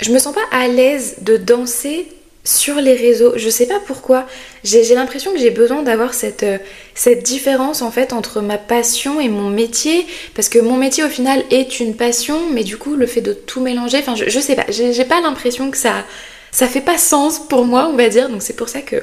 Je 0.00 0.10
me 0.10 0.18
sens 0.18 0.34
pas 0.34 0.56
à 0.56 0.66
l'aise 0.68 1.16
de 1.20 1.36
danser 1.36 2.08
sur 2.44 2.76
les 2.76 2.94
réseaux. 2.94 3.32
Je 3.36 3.48
sais 3.48 3.66
pas 3.66 3.80
pourquoi. 3.86 4.26
J'ai 4.64 4.94
l'impression 4.94 5.32
que 5.32 5.38
j'ai 5.38 5.50
besoin 5.50 5.82
d'avoir 5.82 6.14
cette, 6.14 6.42
euh, 6.42 6.58
cette 6.94 7.22
différence 7.22 7.82
en 7.82 7.90
fait 7.90 8.12
entre 8.12 8.40
ma 8.40 8.58
passion 8.58 9.20
et 9.20 9.28
mon 9.28 9.48
métier. 9.48 10.06
Parce 10.34 10.48
que 10.48 10.58
mon 10.58 10.76
métier 10.76 11.04
au 11.04 11.08
final 11.08 11.44
est 11.50 11.80
une 11.80 11.96
passion, 11.96 12.38
mais 12.52 12.64
du 12.64 12.76
coup 12.76 12.96
le 12.96 13.06
fait 13.06 13.20
de 13.20 13.32
tout 13.32 13.60
mélanger, 13.60 13.98
enfin 13.98 14.14
je, 14.14 14.28
je 14.28 14.40
sais 14.40 14.56
pas, 14.56 14.66
j'ai 14.68 15.04
pas 15.04 15.20
l'impression 15.20 15.70
que 15.70 15.76
ça, 15.76 16.04
ça 16.50 16.66
fait 16.66 16.80
pas 16.80 16.98
sens 16.98 17.38
pour 17.38 17.64
moi 17.64 17.88
on 17.92 17.96
va 17.96 18.08
dire. 18.08 18.28
Donc 18.28 18.42
c'est 18.42 18.56
pour 18.56 18.68
ça 18.68 18.80
que 18.80 18.96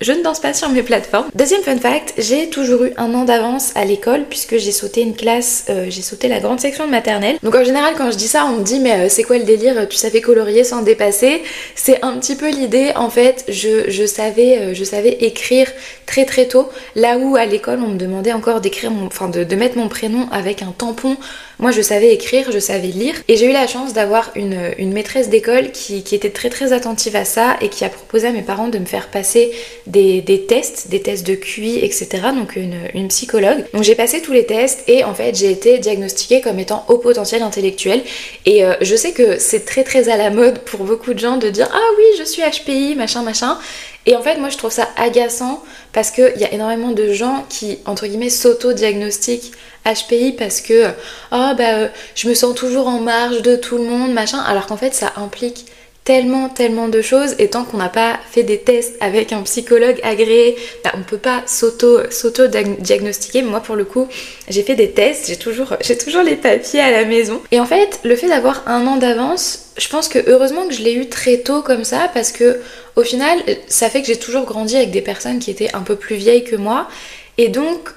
je 0.00 0.12
ne 0.12 0.22
danse 0.22 0.40
pas 0.40 0.52
sur 0.52 0.68
mes 0.68 0.82
plateformes. 0.82 1.28
Deuxième 1.34 1.62
fun 1.62 1.78
fact, 1.78 2.14
j'ai 2.18 2.50
toujours 2.50 2.84
eu 2.84 2.92
un 2.98 3.14
an 3.14 3.24
d'avance 3.24 3.72
à 3.76 3.84
l'école 3.84 4.24
puisque 4.28 4.58
j'ai 4.58 4.72
sauté 4.72 5.00
une 5.00 5.14
classe, 5.14 5.64
euh, 5.70 5.86
j'ai 5.88 6.02
sauté 6.02 6.28
la 6.28 6.40
grande 6.40 6.60
section 6.60 6.86
de 6.86 6.90
maternelle. 6.90 7.38
Donc 7.42 7.54
en 7.54 7.64
général 7.64 7.94
quand 7.96 8.10
je 8.10 8.16
dis 8.16 8.28
ça 8.28 8.44
on 8.46 8.58
me 8.58 8.62
dit 8.62 8.78
mais 8.80 9.06
euh, 9.06 9.08
c'est 9.08 9.22
quoi 9.22 9.38
le 9.38 9.44
délire, 9.44 9.88
tu 9.88 9.96
savais 9.96 10.20
colorier 10.20 10.64
sans 10.64 10.82
dépasser? 10.82 11.42
C'est 11.74 12.02
un 12.04 12.12
petit 12.18 12.36
peu 12.36 12.50
l'idée 12.50 12.92
en 12.94 13.08
fait, 13.08 13.44
je, 13.48 14.06
savais, 14.06 14.58
euh, 14.60 15.16
écrire 15.20 15.68
très 16.04 16.26
très 16.26 16.46
tôt, 16.46 16.68
là 16.94 17.16
où 17.16 17.36
à 17.36 17.46
l'école 17.46 17.80
on 17.82 17.88
me 17.88 17.98
demandait 17.98 18.32
encore 18.32 18.60
d'écrire 18.60 18.92
enfin 19.06 19.28
de 19.28 19.54
mettre 19.56 19.78
mon 19.78 19.88
prénom 19.88 20.28
avec 20.30 20.62
un 20.62 20.74
tampon 20.76 21.16
moi, 21.58 21.70
je 21.70 21.80
savais 21.80 22.12
écrire, 22.12 22.52
je 22.52 22.58
savais 22.58 22.88
lire, 22.88 23.14
et 23.28 23.36
j'ai 23.36 23.46
eu 23.46 23.52
la 23.52 23.66
chance 23.66 23.94
d'avoir 23.94 24.30
une, 24.34 24.92
maîtresse 24.92 25.30
d'école 25.30 25.72
qui, 25.72 26.04
était 26.12 26.30
très 26.30 26.50
très 26.50 26.72
attentive 26.72 27.16
à 27.16 27.24
ça 27.24 27.56
et 27.60 27.68
qui 27.68 27.84
a 27.84 27.88
proposé 27.88 28.28
à 28.28 28.32
mes 28.32 28.42
parents 28.42 28.68
de 28.68 28.78
me 28.78 28.84
faire 28.84 29.08
passer 29.08 29.52
des, 29.86 30.22
tests, 30.48 30.88
des 30.88 31.00
tests 31.00 31.26
de 31.26 31.34
QI, 31.34 31.78
etc. 31.82 32.08
Donc 32.34 32.56
une, 32.56 33.08
psychologue. 33.08 33.64
Donc 33.72 33.82
j'ai 33.84 33.94
passé 33.94 34.20
tous 34.20 34.32
les 34.32 34.46
tests 34.46 34.82
et 34.88 35.04
en 35.04 35.14
fait 35.14 35.36
j'ai 35.36 35.50
été 35.50 35.78
diagnostiquée 35.78 36.40
comme 36.40 36.58
étant 36.58 36.84
haut 36.88 36.98
potentiel 36.98 37.42
intellectuel. 37.42 38.02
Et 38.44 38.64
euh, 38.64 38.74
je 38.80 38.96
sais 38.96 39.12
que 39.12 39.38
c'est 39.38 39.64
très 39.64 39.84
très 39.84 40.08
à 40.08 40.16
la 40.16 40.30
mode 40.30 40.58
pour 40.60 40.80
beaucoup 40.84 41.14
de 41.14 41.18
gens 41.18 41.36
de 41.36 41.48
dire 41.48 41.68
ah 41.72 41.88
oui 41.98 42.04
je 42.18 42.24
suis 42.24 42.42
HPI, 42.42 42.94
machin 42.96 43.22
machin. 43.22 43.58
Et 44.06 44.14
en 44.14 44.22
fait, 44.22 44.36
moi, 44.36 44.50
je 44.50 44.56
trouve 44.56 44.70
ça 44.70 44.88
agaçant 44.96 45.62
parce 45.92 46.12
qu'il 46.12 46.36
y 46.36 46.44
a 46.44 46.52
énormément 46.52 46.92
de 46.92 47.12
gens 47.12 47.44
qui, 47.48 47.78
entre 47.86 48.06
guillemets, 48.06 48.30
s'auto-diagnostiquent 48.30 49.50
HPI 49.86 50.32
parce 50.32 50.60
que 50.60 50.88
oh, 51.32 51.52
bah, 51.56 51.74
euh, 51.74 51.88
je 52.14 52.28
me 52.28 52.34
sens 52.34 52.54
toujours 52.54 52.88
en 52.88 53.00
marge 53.00 53.42
de 53.42 53.56
tout 53.56 53.78
le 53.78 53.84
monde, 53.84 54.12
machin, 54.12 54.40
alors 54.40 54.66
qu'en 54.66 54.76
fait, 54.76 54.94
ça 54.94 55.12
implique 55.16 55.66
tellement, 56.06 56.48
tellement 56.48 56.88
de 56.88 57.02
choses 57.02 57.34
et 57.40 57.50
tant 57.50 57.64
qu'on 57.64 57.78
n'a 57.78 57.88
pas 57.88 58.20
fait 58.30 58.44
des 58.44 58.58
tests 58.58 58.96
avec 59.00 59.32
un 59.32 59.42
psychologue 59.42 59.98
agréé, 60.04 60.56
bah, 60.84 60.92
on 60.94 61.02
peut 61.02 61.18
pas 61.18 61.42
s'auto-diagnostiquer. 61.46 63.42
Moi, 63.42 63.58
pour 63.60 63.74
le 63.74 63.84
coup, 63.84 64.06
j'ai 64.48 64.62
fait 64.62 64.76
des 64.76 64.92
tests, 64.92 65.26
j'ai 65.26 65.36
toujours, 65.36 65.74
j'ai 65.80 65.98
toujours 65.98 66.22
les 66.22 66.36
papiers 66.36 66.80
à 66.80 66.92
la 66.92 67.04
maison. 67.04 67.42
Et 67.50 67.58
en 67.58 67.66
fait, 67.66 67.98
le 68.04 68.14
fait 68.14 68.28
d'avoir 68.28 68.62
un 68.68 68.86
an 68.86 68.96
d'avance, 68.96 69.72
je 69.76 69.88
pense 69.88 70.08
que 70.08 70.20
heureusement 70.28 70.68
que 70.68 70.74
je 70.74 70.82
l'ai 70.82 70.94
eu 70.94 71.08
très 71.08 71.38
tôt 71.38 71.60
comme 71.60 71.82
ça 71.82 72.08
parce 72.14 72.30
que 72.30 72.60
au 72.94 73.02
final, 73.02 73.38
ça 73.66 73.90
fait 73.90 74.00
que 74.00 74.06
j'ai 74.06 74.18
toujours 74.18 74.44
grandi 74.44 74.76
avec 74.76 74.92
des 74.92 75.02
personnes 75.02 75.40
qui 75.40 75.50
étaient 75.50 75.74
un 75.74 75.82
peu 75.82 75.96
plus 75.96 76.14
vieilles 76.14 76.44
que 76.44 76.56
moi 76.56 76.88
et 77.36 77.48
donc 77.48 77.90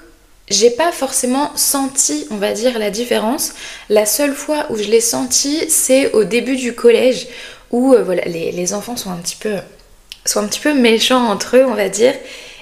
j'ai 0.50 0.70
pas 0.70 0.90
forcément 0.92 1.52
senti, 1.54 2.26
on 2.30 2.36
va 2.36 2.52
dire, 2.52 2.78
la 2.78 2.90
différence. 2.90 3.52
La 3.88 4.04
seule 4.04 4.34
fois 4.34 4.66
où 4.70 4.76
je 4.76 4.84
l'ai 4.84 5.00
senti, 5.00 5.70
c'est 5.70 6.12
au 6.12 6.24
début 6.24 6.56
du 6.56 6.74
collège 6.74 7.28
où 7.70 7.94
euh, 7.94 8.02
voilà, 8.02 8.24
les, 8.24 8.74
enfants 8.74 8.96
sont 8.96 9.10
un, 9.10 9.16
petit 9.16 9.36
peu, 9.36 9.54
sont 10.24 10.40
un 10.40 10.46
petit 10.48 10.60
peu 10.60 10.74
méchants 10.74 11.28
entre 11.28 11.56
eux, 11.56 11.64
on 11.64 11.74
va 11.74 11.88
dire, 11.88 12.14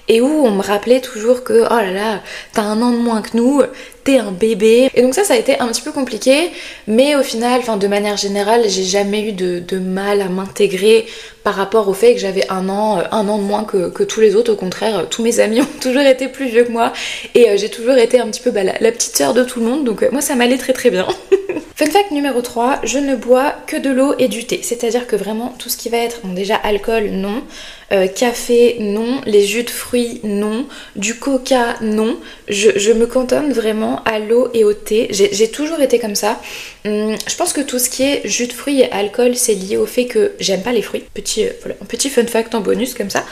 et 0.09 0.21
où 0.21 0.47
on 0.47 0.51
me 0.51 0.63
rappelait 0.63 1.01
toujours 1.01 1.45
que 1.45 1.65
oh 1.71 1.77
là 1.77 1.93
là, 1.93 2.23
t'as 2.53 2.63
un 2.63 2.81
an 2.83 2.91
de 2.91 2.97
moins 2.97 3.23
que 3.23 3.37
nous, 3.37 3.63
t'es 4.05 4.19
un 4.19 4.33
bébé. 4.33 4.91
Et 4.95 5.03
donc 5.03 5.15
ça, 5.15 5.25
ça 5.25 5.35
a 5.35 5.37
été 5.37 5.61
un 5.61 5.69
petit 5.69 5.83
peu 5.83 5.93
compliqué, 5.93 6.51
mais 6.87 7.15
au 7.15 7.23
final, 7.23 7.61
enfin 7.61 7.77
de 7.77 7.87
manière 7.87 8.17
générale, 8.17 8.63
j'ai 8.67 8.85
jamais 8.85 9.29
eu 9.29 9.33
de, 9.33 9.79
mal 9.79 10.23
à 10.23 10.29
m'intégrer 10.29 11.07
par 11.45 11.55
rapport 11.55 11.89
au 11.89 11.93
fait 11.93 12.15
que 12.15 12.21
j'avais 12.21 12.51
un 12.51 12.69
an, 12.69 12.99
euh, 12.99 13.03
un 13.13 13.29
an 13.29 13.39
de 13.39 13.43
moins 13.43 13.65
que, 13.65 14.03
tous 14.03 14.21
les 14.21 14.35
autres. 14.35 14.53
Au 14.53 14.57
contraire, 14.57 15.07
tous 15.11 15.23
mes 15.23 15.41
amis 15.41 15.61
ont 15.63 15.81
toujours 15.81 16.03
été 16.03 16.29
plus 16.29 16.47
vieux 16.47 16.65
que 16.65 16.73
moi 16.73 16.93
et 17.35 17.51
euh, 17.51 17.57
j'ai 17.57 17.69
toujours 17.69 17.97
été 17.97 18.19
un 18.19 18.27
petit 18.29 18.41
peu 18.41 18.51
bah, 18.51 18.65
la, 18.65 18.93
petite 18.93 19.17
sœur 19.17 19.35
de 19.35 19.45
tout 19.45 19.61
le 19.61 19.67
monde, 19.67 19.85
donc 19.85 20.07
moi 20.11 20.23
ça 20.23 20.35
m'allait 20.35 20.59
très 20.59 20.73
très 20.73 20.91
bien. 20.91 21.07
Fun 21.77 21.87
fact 21.87 22.11
numéro 22.11 22.41
3, 22.41 22.81
je 22.83 22.99
ne 22.99 23.15
bois 23.15 23.55
que 23.67 23.77
de 23.77 23.91
l'eau 23.91 24.15
et 24.19 24.27
du 24.27 24.45
thé. 24.45 24.61
C'est-à-dire 24.65 25.07
que 25.07 25.15
vraiment 25.15 25.55
tout 25.59 25.69
ce 25.69 25.77
qui 25.77 25.89
va 25.91 25.99
être, 25.99 26.23
bon 26.25 26.33
déjà 26.33 26.57
alcool, 26.57 27.11
non. 27.11 27.43
Euh, 27.91 28.07
café, 28.07 28.77
non. 28.81 29.21
Les 29.25 29.45
jus 29.45 29.63
de 29.63 29.71
fruits, 29.71 30.21
non. 30.23 30.67
Du 30.97 31.19
coca, 31.19 31.77
non. 31.81 32.19
Je, 32.49 32.93
me 32.93 33.07
cantonne 33.07 33.53
vraiment 33.53 34.03
à 34.05 34.19
l'eau 34.19 34.49
et 34.53 34.65
au 34.65 34.73
thé. 34.73 35.09
J'ai 35.11 35.51
toujours 35.51 35.81
été 35.81 35.99
comme 35.99 36.15
ça. 36.15 36.41
Hum, 36.85 37.17
je 37.27 37.37
pense 37.37 37.53
que 37.53 37.61
tout 37.61 37.79
ce 37.79 37.89
qui 37.89 38.03
est 38.03 38.27
jus 38.27 38.47
de 38.47 38.53
fruits 38.53 38.81
et 38.81 38.93
alcool, 38.93 39.37
c'est 39.37 39.55
lié 39.55 39.77
au 39.77 39.87
fait 39.87 40.07
que 40.07 40.33
j'aime 40.39 40.63
pas 40.63 40.73
les 40.73 40.83
fruits. 40.83 41.05
Petit, 41.15 41.45
euh, 41.45 41.51
voilà, 41.61 41.77
un 41.81 42.11
fun 42.11 42.27
fact 42.27 42.55
en 42.55 42.61
bonus 42.61 42.95
comme 42.95 43.11
ça. 43.11 43.25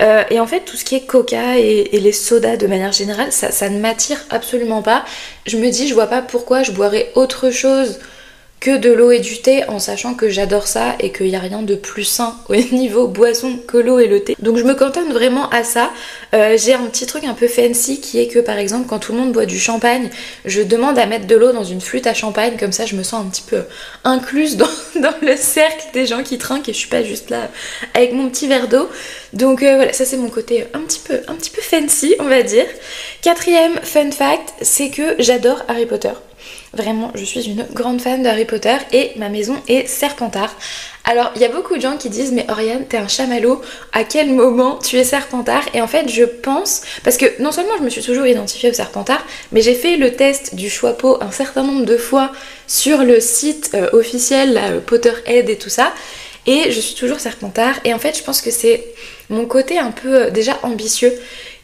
Euh, 0.00 0.22
et 0.30 0.38
en 0.38 0.46
fait, 0.46 0.60
tout 0.60 0.76
ce 0.76 0.84
qui 0.84 0.94
est 0.94 1.06
coca 1.06 1.58
et, 1.58 1.88
les 1.92 2.12
sodas 2.12 2.56
de 2.56 2.66
manière 2.66 2.92
générale, 2.92 3.32
ça 3.32 3.68
ne 3.68 3.78
m'attire 3.78 4.24
absolument 4.30 4.82
pas. 4.82 5.04
Je 5.46 5.56
me 5.56 5.70
dis, 5.70 5.88
je 5.88 5.94
vois 5.94 6.06
pas 6.06 6.22
pourquoi 6.22 6.62
je 6.62 6.72
boirais 6.72 7.10
autre 7.14 7.50
chose 7.50 7.98
que 8.60 8.76
de 8.76 8.90
l'eau 8.90 9.10
et 9.10 9.20
du 9.20 9.40
thé 9.40 9.64
en 9.68 9.78
sachant 9.78 10.14
que 10.14 10.28
j'adore 10.28 10.66
ça 10.66 10.96
et 11.00 11.12
qu'il 11.12 11.26
n'y 11.26 11.36
a 11.36 11.40
rien 11.40 11.62
de 11.62 11.74
plus 11.74 12.04
sain 12.04 12.36
au 12.48 12.54
niveau 12.54 13.06
boisson 13.06 13.58
que 13.66 13.76
l'eau 13.76 13.98
et 13.98 14.08
le 14.08 14.20
thé. 14.20 14.36
Donc 14.40 14.56
je 14.56 14.64
me 14.64 14.74
cantonne 14.74 15.12
vraiment 15.12 15.48
à 15.50 15.64
ça. 15.64 15.90
Euh, 16.34 16.56
j'ai 16.58 16.74
un 16.74 16.84
petit 16.86 17.06
truc 17.06 17.24
un 17.24 17.34
peu 17.34 17.48
fancy 17.48 18.00
qui 18.00 18.18
est 18.18 18.28
que 18.28 18.38
par 18.38 18.58
exemple 18.58 18.86
quand 18.88 18.98
tout 18.98 19.12
le 19.12 19.18
monde 19.18 19.32
boit 19.32 19.46
du 19.46 19.58
champagne, 19.58 20.10
je 20.44 20.62
demande 20.62 20.98
à 20.98 21.06
mettre 21.06 21.26
de 21.26 21.36
l'eau 21.36 21.52
dans 21.52 21.64
une 21.64 21.80
flûte 21.80 22.06
à 22.06 22.14
champagne, 22.14 22.56
comme 22.58 22.72
ça 22.72 22.86
je 22.86 22.96
me 22.96 23.02
sens 23.02 23.24
un 23.24 23.28
petit 23.28 23.44
peu 23.46 23.62
incluse 24.04 24.56
dans, 24.56 24.66
le 25.22 25.36
cercle 25.36 25.86
des 25.92 26.06
gens 26.06 26.22
qui 26.22 26.38
trinquent 26.38 26.68
et 26.68 26.72
je 26.72 26.78
suis 26.78 26.88
pas 26.88 27.02
juste 27.02 27.30
là 27.30 27.48
avec 27.94 28.12
mon 28.12 28.28
petit 28.28 28.46
verre 28.48 28.68
d'eau. 28.68 28.88
Donc 29.32 29.62
euh, 29.62 29.76
voilà, 29.76 29.92
ça 29.92 30.04
c'est 30.04 30.16
mon 30.16 30.28
côté 30.28 30.66
un 30.74 30.80
petit 30.80 31.00
peu 31.00 31.20
un 31.28 31.34
petit 31.34 31.50
peu 31.50 31.62
fancy 31.62 32.14
on 32.18 32.24
va 32.24 32.42
dire. 32.42 32.66
Quatrième 33.22 33.76
fun 33.82 34.10
fact, 34.10 34.54
c'est 34.62 34.90
que 34.90 35.16
j'adore 35.18 35.62
Harry 35.68 35.86
Potter. 35.86 36.12
Vraiment, 36.76 37.10
je 37.14 37.24
suis 37.24 37.48
une 37.48 37.64
grande 37.72 38.02
fan 38.02 38.22
d'Harry 38.22 38.44
Potter 38.44 38.76
et 38.92 39.12
ma 39.16 39.30
maison 39.30 39.56
est 39.66 39.88
Serpentard. 39.88 40.54
Alors, 41.04 41.32
il 41.34 41.40
y 41.40 41.44
a 41.46 41.48
beaucoup 41.48 41.74
de 41.74 41.80
gens 41.80 41.96
qui 41.96 42.10
disent 42.10 42.32
Mais 42.32 42.44
Oriane, 42.50 42.84
t'es 42.86 42.98
un 42.98 43.08
chamallow, 43.08 43.62
à 43.94 44.04
quel 44.04 44.30
moment 44.30 44.78
tu 44.78 44.96
es 44.96 45.04
Serpentard? 45.04 45.62
Et 45.72 45.80
en 45.80 45.86
fait, 45.86 46.06
je 46.10 46.24
pense, 46.24 46.82
parce 47.02 47.16
que 47.16 47.40
non 47.40 47.50
seulement 47.50 47.72
je 47.78 47.82
me 47.82 47.88
suis 47.88 48.02
toujours 48.02 48.26
identifiée 48.26 48.68
au 48.68 48.74
Serpentard, 48.74 49.24
mais 49.52 49.62
j'ai 49.62 49.74
fait 49.74 49.96
le 49.96 50.12
test 50.12 50.54
du 50.54 50.68
choix-peau 50.68 51.16
un 51.22 51.30
certain 51.30 51.62
nombre 51.62 51.86
de 51.86 51.96
fois 51.96 52.30
sur 52.66 53.04
le 53.04 53.20
site 53.20 53.70
euh, 53.72 53.88
officiel, 53.94 54.52
la 54.52 54.72
Potterhead 54.72 55.48
et 55.48 55.56
tout 55.56 55.70
ça. 55.70 55.94
Et 56.46 56.70
je 56.72 56.80
suis 56.80 56.94
toujours 56.94 57.20
Serpentard. 57.20 57.76
Et 57.84 57.94
en 57.94 57.98
fait, 57.98 58.18
je 58.18 58.22
pense 58.22 58.42
que 58.42 58.50
c'est 58.50 58.84
mon 59.30 59.46
côté 59.46 59.78
un 59.78 59.92
peu 59.92 60.24
euh, 60.24 60.30
déjà 60.30 60.58
ambitieux 60.62 61.14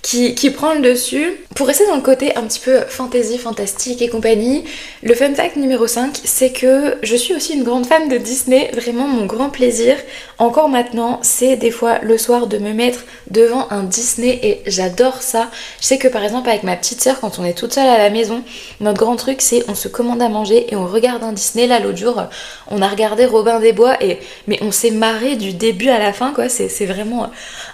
qui, 0.02 0.50
prend 0.50 0.74
le 0.74 0.80
dessus. 0.80 1.32
Pour 1.54 1.68
rester 1.68 1.86
dans 1.86 1.94
le 1.94 2.02
côté 2.02 2.36
un 2.36 2.42
petit 2.42 2.58
peu 2.58 2.80
fantasy, 2.88 3.38
fantastique 3.38 4.02
et 4.02 4.08
compagnie, 4.08 4.64
le 5.02 5.14
fun 5.14 5.32
fact 5.34 5.56
numéro 5.56 5.86
5, 5.86 6.20
c'est 6.24 6.50
que 6.50 6.96
je 7.02 7.14
suis 7.16 7.34
aussi 7.34 7.54
une 7.54 7.62
grande 7.62 7.86
fan 7.86 8.08
de 8.08 8.16
Disney. 8.16 8.70
Vraiment, 8.74 9.06
mon 9.06 9.26
grand 9.26 9.48
plaisir, 9.48 9.96
encore 10.42 10.68
maintenant, 10.68 11.20
c'est 11.22 11.56
des 11.56 11.70
fois 11.70 11.98
le 12.02 12.18
soir 12.18 12.46
de 12.46 12.58
me 12.58 12.72
mettre 12.72 13.00
devant 13.30 13.68
un 13.70 13.82
Disney 13.82 14.40
et 14.42 14.62
j'adore 14.66 15.22
ça. 15.22 15.50
Je 15.80 15.86
sais 15.86 15.98
que 15.98 16.08
par 16.08 16.24
exemple, 16.24 16.48
avec 16.48 16.62
ma 16.62 16.76
petite 16.76 17.00
soeur, 17.00 17.20
quand 17.20 17.38
on 17.38 17.44
est 17.44 17.54
toute 17.56 17.72
seule 17.72 17.88
à 17.88 17.98
la 17.98 18.10
maison, 18.10 18.42
notre 18.80 18.98
grand 18.98 19.16
truc, 19.16 19.40
c'est 19.40 19.62
on 19.68 19.74
se 19.74 19.88
commande 19.88 20.22
à 20.22 20.28
manger 20.28 20.72
et 20.72 20.76
on 20.76 20.86
regarde 20.86 21.22
un 21.22 21.32
Disney. 21.32 21.66
Là, 21.66 21.80
l'autre 21.80 21.98
jour, 21.98 22.22
on 22.70 22.82
a 22.82 22.88
regardé 22.88 23.24
Robin 23.24 23.60
des 23.60 23.72
Bois 23.72 24.02
et 24.02 24.18
mais 24.46 24.58
on 24.62 24.72
s'est 24.72 24.90
marré 24.90 25.36
du 25.36 25.52
début 25.52 25.90
à 25.90 25.98
la 25.98 26.12
fin, 26.12 26.32
quoi. 26.32 26.48
C'est 26.48 26.86
vraiment 26.86 27.30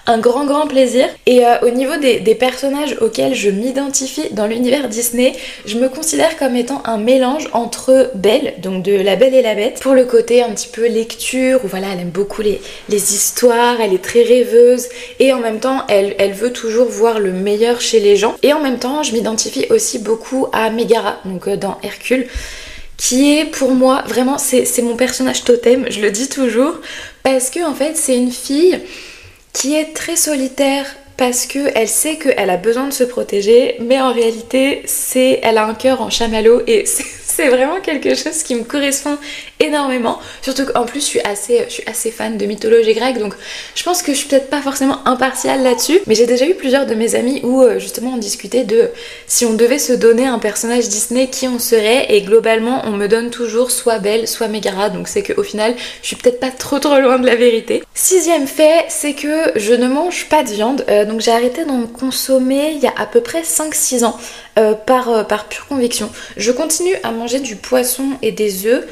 un 0.07 0.19
grand, 0.19 0.45
grand 0.45 0.67
plaisir. 0.67 1.07
Et 1.27 1.47
euh, 1.47 1.59
au 1.63 1.71
niveau 1.71 1.97
des 1.97 2.09
des, 2.21 2.35
personnages 2.35 2.97
auxquels 3.01 3.35
je 3.35 3.51
m'identifie 3.51 4.29
dans 4.33 4.47
l'univers 4.47 4.89
Disney, 4.89 5.35
je 5.67 5.79
me 5.79 5.89
considère 5.89 6.37
comme 6.37 6.57
étant 6.57 6.83
un 6.85 6.99
mélange 6.99 7.49
entre 7.53 8.11
Belle, 8.15 8.55
donc 8.59 8.83
de 8.83 8.93
La 8.93 9.17
Belle 9.17 9.35
et 9.35 9.43
la 9.43 9.55
Bête, 9.55 9.81
pour 9.81 9.95
le 9.95 10.05
côté 10.05 10.43
un 10.43 10.51
petit 10.51 10.69
peu 10.69 10.87
lecture, 10.87 11.61
où 11.65 11.69
voilà, 11.69 11.89
elle 11.93 12.01
aime 12.01 12.11
beaucoup 12.11 12.43
les, 12.43 12.58
les 12.89 13.15
histoires, 13.15 13.81
elle 13.81 13.93
est 13.93 14.03
très 14.03 14.23
rêveuse, 14.23 14.89
et 15.19 15.33
en 15.33 15.41
même 15.41 15.61
temps, 15.61 15.83
elle, 15.89 16.33
veut 16.33 16.53
toujours 16.53 16.89
voir 16.89 17.21
le 17.21 17.33
meilleur 17.33 17.81
chez 17.81 18.01
les 18.01 18.17
gens. 18.17 18.37
Et 18.43 18.53
en 18.53 18.61
même 18.61 18.79
temps, 18.79 19.03
je 19.03 19.13
m'identifie 19.13 19.67
aussi 19.71 19.99
beaucoup 19.99 20.47
à 20.53 20.71
Megara, 20.71 21.19
donc 21.25 21.49
euh, 21.49 21.57
dans 21.57 21.79
Hercule 21.83 22.27
qui 22.97 23.39
est 23.39 23.45
pour 23.45 23.71
moi 23.71 24.03
vraiment 24.09 24.39
c'est 24.39 24.83
mon 24.83 24.97
personnage 24.97 25.45
totem, 25.45 25.87
je 25.89 26.01
le 26.01 26.11
dis 26.11 26.29
toujours, 26.29 26.75
parce 27.23 27.49
que 27.49 27.65
en 27.65 27.73
fait 27.73 27.97
c'est 27.97 28.17
une 28.17 28.33
fille 28.33 28.81
qui 29.53 29.77
est 29.77 29.95
très 29.95 30.17
solitaire, 30.17 30.85
parce 31.19 31.47
qu'elle 31.47 31.89
sait 31.89 32.17
qu'elle 32.17 32.49
a 32.49 32.57
besoin 32.57 32.87
de 32.87 32.93
se 32.93 33.03
protéger, 33.03 33.77
mais 33.81 34.01
en 34.01 34.13
réalité, 34.13 34.83
c'est, 34.87 35.41
elle 35.43 35.59
a 35.59 35.67
un 35.67 35.75
cœur 35.75 36.01
en 36.01 36.11
chamallow 36.11 36.63
et 36.67 36.85
c'est 37.39 37.51
vraiment 37.51 37.81
quelque 37.81 38.17
chose 38.17 38.43
qui 38.43 38.57
me 38.57 38.65
correspond 38.65 39.17
énormément. 39.61 40.19
Surtout 40.43 40.67
qu'en 40.67 40.85
plus, 40.85 40.99
je 40.99 41.05
suis, 41.05 41.21
assez, 41.21 41.65
je 41.69 41.73
suis 41.73 41.85
assez 41.87 42.11
fan 42.11 42.37
de 42.37 42.47
mythologie 42.47 42.95
grecque, 42.95 43.19
donc 43.19 43.35
je 43.77 43.85
pense 43.85 44.03
que 44.03 44.13
je 44.13 44.19
suis 44.19 44.29
peut-être 44.29 44.51
pas 44.51 44.61
forcément 44.61 45.07
impartiale 45.07 45.63
là-dessus. 45.63 46.01
Mais 46.09 46.17
j'ai 46.17 46.27
déjà 46.27 46.47
eu 46.47 46.55
plusieurs 46.55 46.85
de 46.85 46.97
mes 46.97 47.15
amis 47.15 47.41
où 47.45 47.63
euh, 47.63 47.79
justement 47.79 48.15
on 48.15 48.17
discutait 48.17 48.65
de 48.65 48.91
si 49.29 49.47
on 49.47 49.55
devait 49.55 49.79
se 49.79 49.93
donner 49.93 50.27
un 50.27 50.41
personnage 50.41 50.89
Disney, 50.89 51.29
qui 51.29 51.47
on 51.47 51.61
serait. 51.61 52.13
Et 52.13 52.23
globalement, 52.23 52.83
on 52.87 52.91
me 52.91 53.07
donne 53.07 53.31
toujours 53.31 53.71
soit 53.71 54.01
Belle, 54.01 54.27
soit 54.27 54.49
Megara. 54.49 54.91
Donc 54.91 55.07
c'est 55.07 55.23
qu'au 55.23 55.45
final, 55.45 55.77
je 56.03 56.09
suis 56.09 56.17
peut-être 56.17 56.41
pas 56.41 56.51
trop 56.51 56.81
trop 56.81 56.99
loin 56.99 57.21
de 57.21 57.27
la 57.27 57.37
vérité. 57.37 57.85
Sixième 57.95 58.49
fait, 58.49 58.87
c'est 58.89 59.13
que 59.13 59.53
je 59.55 59.75
ne 59.75 59.87
mange 59.87 60.29
pas 60.29 60.43
de 60.43 60.51
viande. 60.51 60.85
Euh, 60.89 61.05
donc 61.05 61.21
j'ai 61.21 61.31
arrêté 61.31 61.65
d'en 61.65 61.87
consommer 61.87 62.73
il 62.75 62.81
y 62.81 62.89
a 62.89 62.95
à 62.97 63.07
peu 63.07 63.21
près 63.21 63.43
5-6 63.43 64.05
ans. 64.05 64.19
Euh, 64.59 64.75
par, 64.75 65.25
par 65.29 65.45
pure 65.45 65.67
conviction. 65.69 66.11
Je 66.37 66.51
continue 66.51 66.97
à 67.05 67.13
manger 67.13 67.28
du 67.37 67.57
poisson 67.57 68.13
et 68.23 68.33
des 68.33 68.67
œufs 68.67 68.85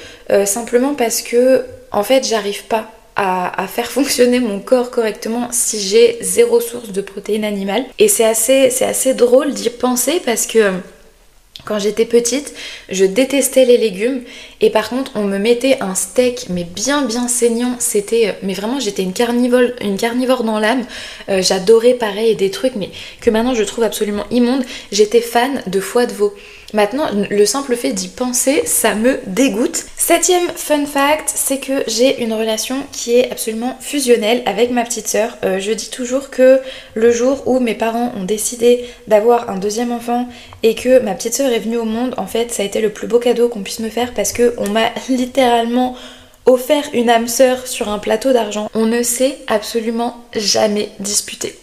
simplement 0.45 0.95
parce 0.95 1.23
que 1.23 1.64
en 1.90 2.02
fait 2.02 2.26
j'arrive 2.26 2.64
pas 2.64 2.93
à, 3.16 3.66
faire 3.66 3.90
fonctionner 3.90 4.40
mon 4.40 4.61
corps 4.61 4.90
correctement 4.90 5.49
si 5.50 5.81
j'ai 5.81 6.19
zéro 6.21 6.61
source 6.61 6.93
de 6.93 7.00
protéines 7.00 7.45
animales. 7.45 7.85
Et 7.99 8.09
c'est 8.09 8.25
assez, 8.25 8.71
c'est 8.71 8.85
assez 8.85 9.14
drôle 9.14 9.52
d'y 9.52 9.71
penser 9.71 10.21
parce 10.25 10.47
que 10.47 10.73
quand 11.64 11.78
j'étais 11.78 12.05
petite, 12.05 12.55
je 12.90 13.05
détestais 13.05 13.64
les 13.64 13.78
légumes 13.78 14.23
et 14.61 14.71
par 14.71 14.88
contre, 14.88 15.11
on 15.14 15.25
me 15.25 15.38
mettait 15.38 15.78
un 15.81 15.95
steak 15.95 16.47
mais 16.50 16.64
bien 16.64 17.02
bien 17.02 17.26
saignant. 17.26 17.76
C'était 17.81 18.37
mais 18.43 18.52
vraiment 18.52 18.78
j'étais 18.78 19.02
une 19.02 19.14
carnivore 19.14 19.62
une 19.81 19.97
carnivore 19.97 20.45
dans 20.45 20.61
l'âme. 20.61 20.85
Euh, 21.28 21.43
j'adorais 21.43 21.95
pareil 21.95 22.37
des 22.37 22.50
trucs 22.50 22.76
mais 22.76 22.90
que 23.21 23.31
maintenant 23.31 23.55
je 23.55 23.64
trouve 23.64 23.85
absolument 23.85 24.26
immonde. 24.31 24.64
J'étais 24.93 25.23
fan 25.23 25.62
de 25.66 25.81
foie 25.81 26.07
de 26.07 26.12
veau. 26.12 26.35
Maintenant, 26.76 27.06
le 27.30 27.47
simple 27.47 27.75
fait 27.75 27.95
d'y 27.95 28.09
penser, 28.09 28.61
ça 28.66 28.95
me 28.95 29.18
dégoûte. 29.26 29.87
Septième 29.97 30.47
fun 30.56 30.85
fact, 30.85 31.33
c'est 31.35 31.56
que 31.56 31.73
j'ai 31.87 32.23
une 32.23 32.35
relation 32.35 32.83
qui 32.92 33.16
est 33.16 33.33
absolument 33.33 33.78
fusionnelle 33.80 34.42
avec 34.45 34.71
ma 34.71 34.85
petite 34.85 35.09
sœur. 35.09 35.38
Euh, 35.42 35.59
je 35.59 35.73
dis 35.73 35.88
toujours 35.88 36.28
que 36.28 36.61
le 36.92 37.11
jour 37.12 37.45
où 37.47 37.61
mes 37.61 37.73
parents 37.73 38.12
ont 38.14 38.25
décidé 38.25 38.85
d'avoir 39.09 39.49
un 39.49 39.56
deuxième 39.56 39.90
enfant 39.90 40.28
et 40.62 40.75
que 40.75 40.99
ma 40.99 41.14
petite 41.14 41.33
sœur 41.33 41.50
est 41.50 41.61
venue 41.61 41.78
au 41.78 41.87
monde, 41.87 42.12
en 42.18 42.26
fait, 42.26 42.52
ça 42.52 42.62
a 42.62 42.66
été 42.66 42.83
le 42.83 42.90
plus 42.90 43.06
beau 43.06 43.21
cadeau 43.21 43.49
qu'on 43.49 43.62
puisse 43.62 43.80
me 43.80 43.88
faire 43.88 44.12
parce 44.12 44.33
que 44.33 44.54
on 44.59 44.68
m'a 44.68 44.90
littéralement 45.09 45.97
offert 46.45 46.85
une 46.92 47.09
âme 47.09 47.26
sœur 47.26 47.66
sur 47.66 47.88
un 47.88 47.99
plateau 47.99 48.35
d'argent. 48.35 48.68
On 48.75 48.85
ne 48.85 49.02
s'est 49.02 49.38
absolument 49.47 50.26
jamais 50.35 50.90
disputé. 51.00 51.56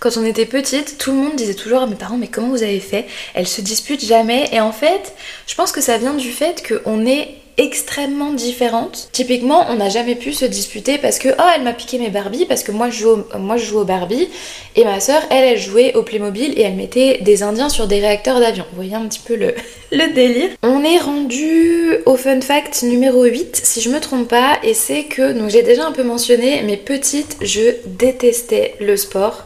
Quand 0.00 0.16
on 0.16 0.24
était 0.24 0.46
petite, 0.46 0.98
tout 0.98 1.12
le 1.12 1.16
monde 1.16 1.36
disait 1.36 1.54
toujours 1.54 1.82
à 1.82 1.86
mes 1.86 1.94
parents 1.94 2.18
mais 2.18 2.28
comment 2.28 2.48
vous 2.48 2.62
avez 2.62 2.80
fait? 2.80 3.06
Elles 3.34 3.46
se 3.46 3.60
disputent 3.60 4.04
jamais 4.04 4.48
et 4.52 4.60
en 4.60 4.72
fait, 4.72 5.14
je 5.46 5.54
pense 5.54 5.72
que 5.72 5.80
ça 5.80 5.98
vient 5.98 6.14
du 6.14 6.30
fait 6.30 6.62
qu'on 6.66 7.06
est 7.06 7.36
extrêmement 7.58 8.32
différentes. 8.32 9.08
Typiquement, 9.12 9.64
on 9.70 9.76
n'a 9.76 9.88
jamais 9.88 10.14
pu 10.14 10.32
se 10.32 10.44
disputer 10.44 10.98
parce 10.98 11.18
que 11.18 11.28
oh 11.30 11.44
elle 11.54 11.62
m'a 11.62 11.72
piqué 11.72 11.98
mes 11.98 12.10
Barbie 12.10 12.44
parce 12.44 12.62
que 12.62 12.70
moi 12.72 12.90
je 12.90 12.98
joue 12.98 13.08
au, 13.08 13.38
moi 13.38 13.56
je 13.56 13.64
joue 13.64 13.78
aux 13.78 13.84
Barbie 13.84 14.28
et 14.74 14.84
ma 14.84 15.00
soeur 15.00 15.22
elle 15.30 15.44
elle 15.44 15.58
jouait 15.58 15.94
au 15.94 16.02
Playmobil 16.02 16.52
et 16.58 16.62
elle 16.62 16.74
mettait 16.74 17.18
des 17.22 17.42
Indiens 17.42 17.68
sur 17.68 17.86
des 17.86 18.00
réacteurs 18.00 18.40
d'avion. 18.40 18.64
Vous 18.70 18.76
voyez 18.76 18.94
un 18.94 19.06
petit 19.06 19.20
peu 19.20 19.36
le, 19.36 19.54
le 19.92 20.12
délire. 20.12 20.50
On 20.62 20.84
est 20.84 20.98
rendu 20.98 21.96
au 22.04 22.16
fun 22.16 22.40
fact 22.40 22.82
numéro 22.82 23.24
8 23.24 23.60
si 23.64 23.80
je 23.80 23.88
me 23.88 24.00
trompe 24.00 24.28
pas 24.28 24.58
et 24.62 24.74
c'est 24.74 25.04
que 25.04 25.32
donc 25.32 25.48
j'ai 25.48 25.62
déjà 25.62 25.86
un 25.86 25.92
peu 25.92 26.02
mentionné 26.02 26.62
mais 26.64 26.76
petite 26.76 27.38
je 27.40 27.74
détestais 27.86 28.74
le 28.80 28.96
sport. 28.98 29.44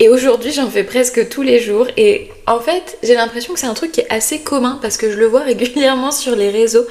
Et 0.00 0.08
aujourd'hui, 0.08 0.50
j'en 0.52 0.68
fais 0.68 0.82
presque 0.82 1.28
tous 1.28 1.42
les 1.42 1.60
jours. 1.60 1.86
Et 1.96 2.28
en 2.46 2.58
fait, 2.58 2.98
j'ai 3.02 3.14
l'impression 3.14 3.54
que 3.54 3.60
c'est 3.60 3.66
un 3.66 3.74
truc 3.74 3.92
qui 3.92 4.00
est 4.00 4.10
assez 4.10 4.40
commun 4.40 4.78
parce 4.82 4.96
que 4.96 5.10
je 5.10 5.16
le 5.16 5.26
vois 5.26 5.40
régulièrement 5.44 6.10
sur 6.10 6.34
les 6.34 6.50
réseaux. 6.50 6.86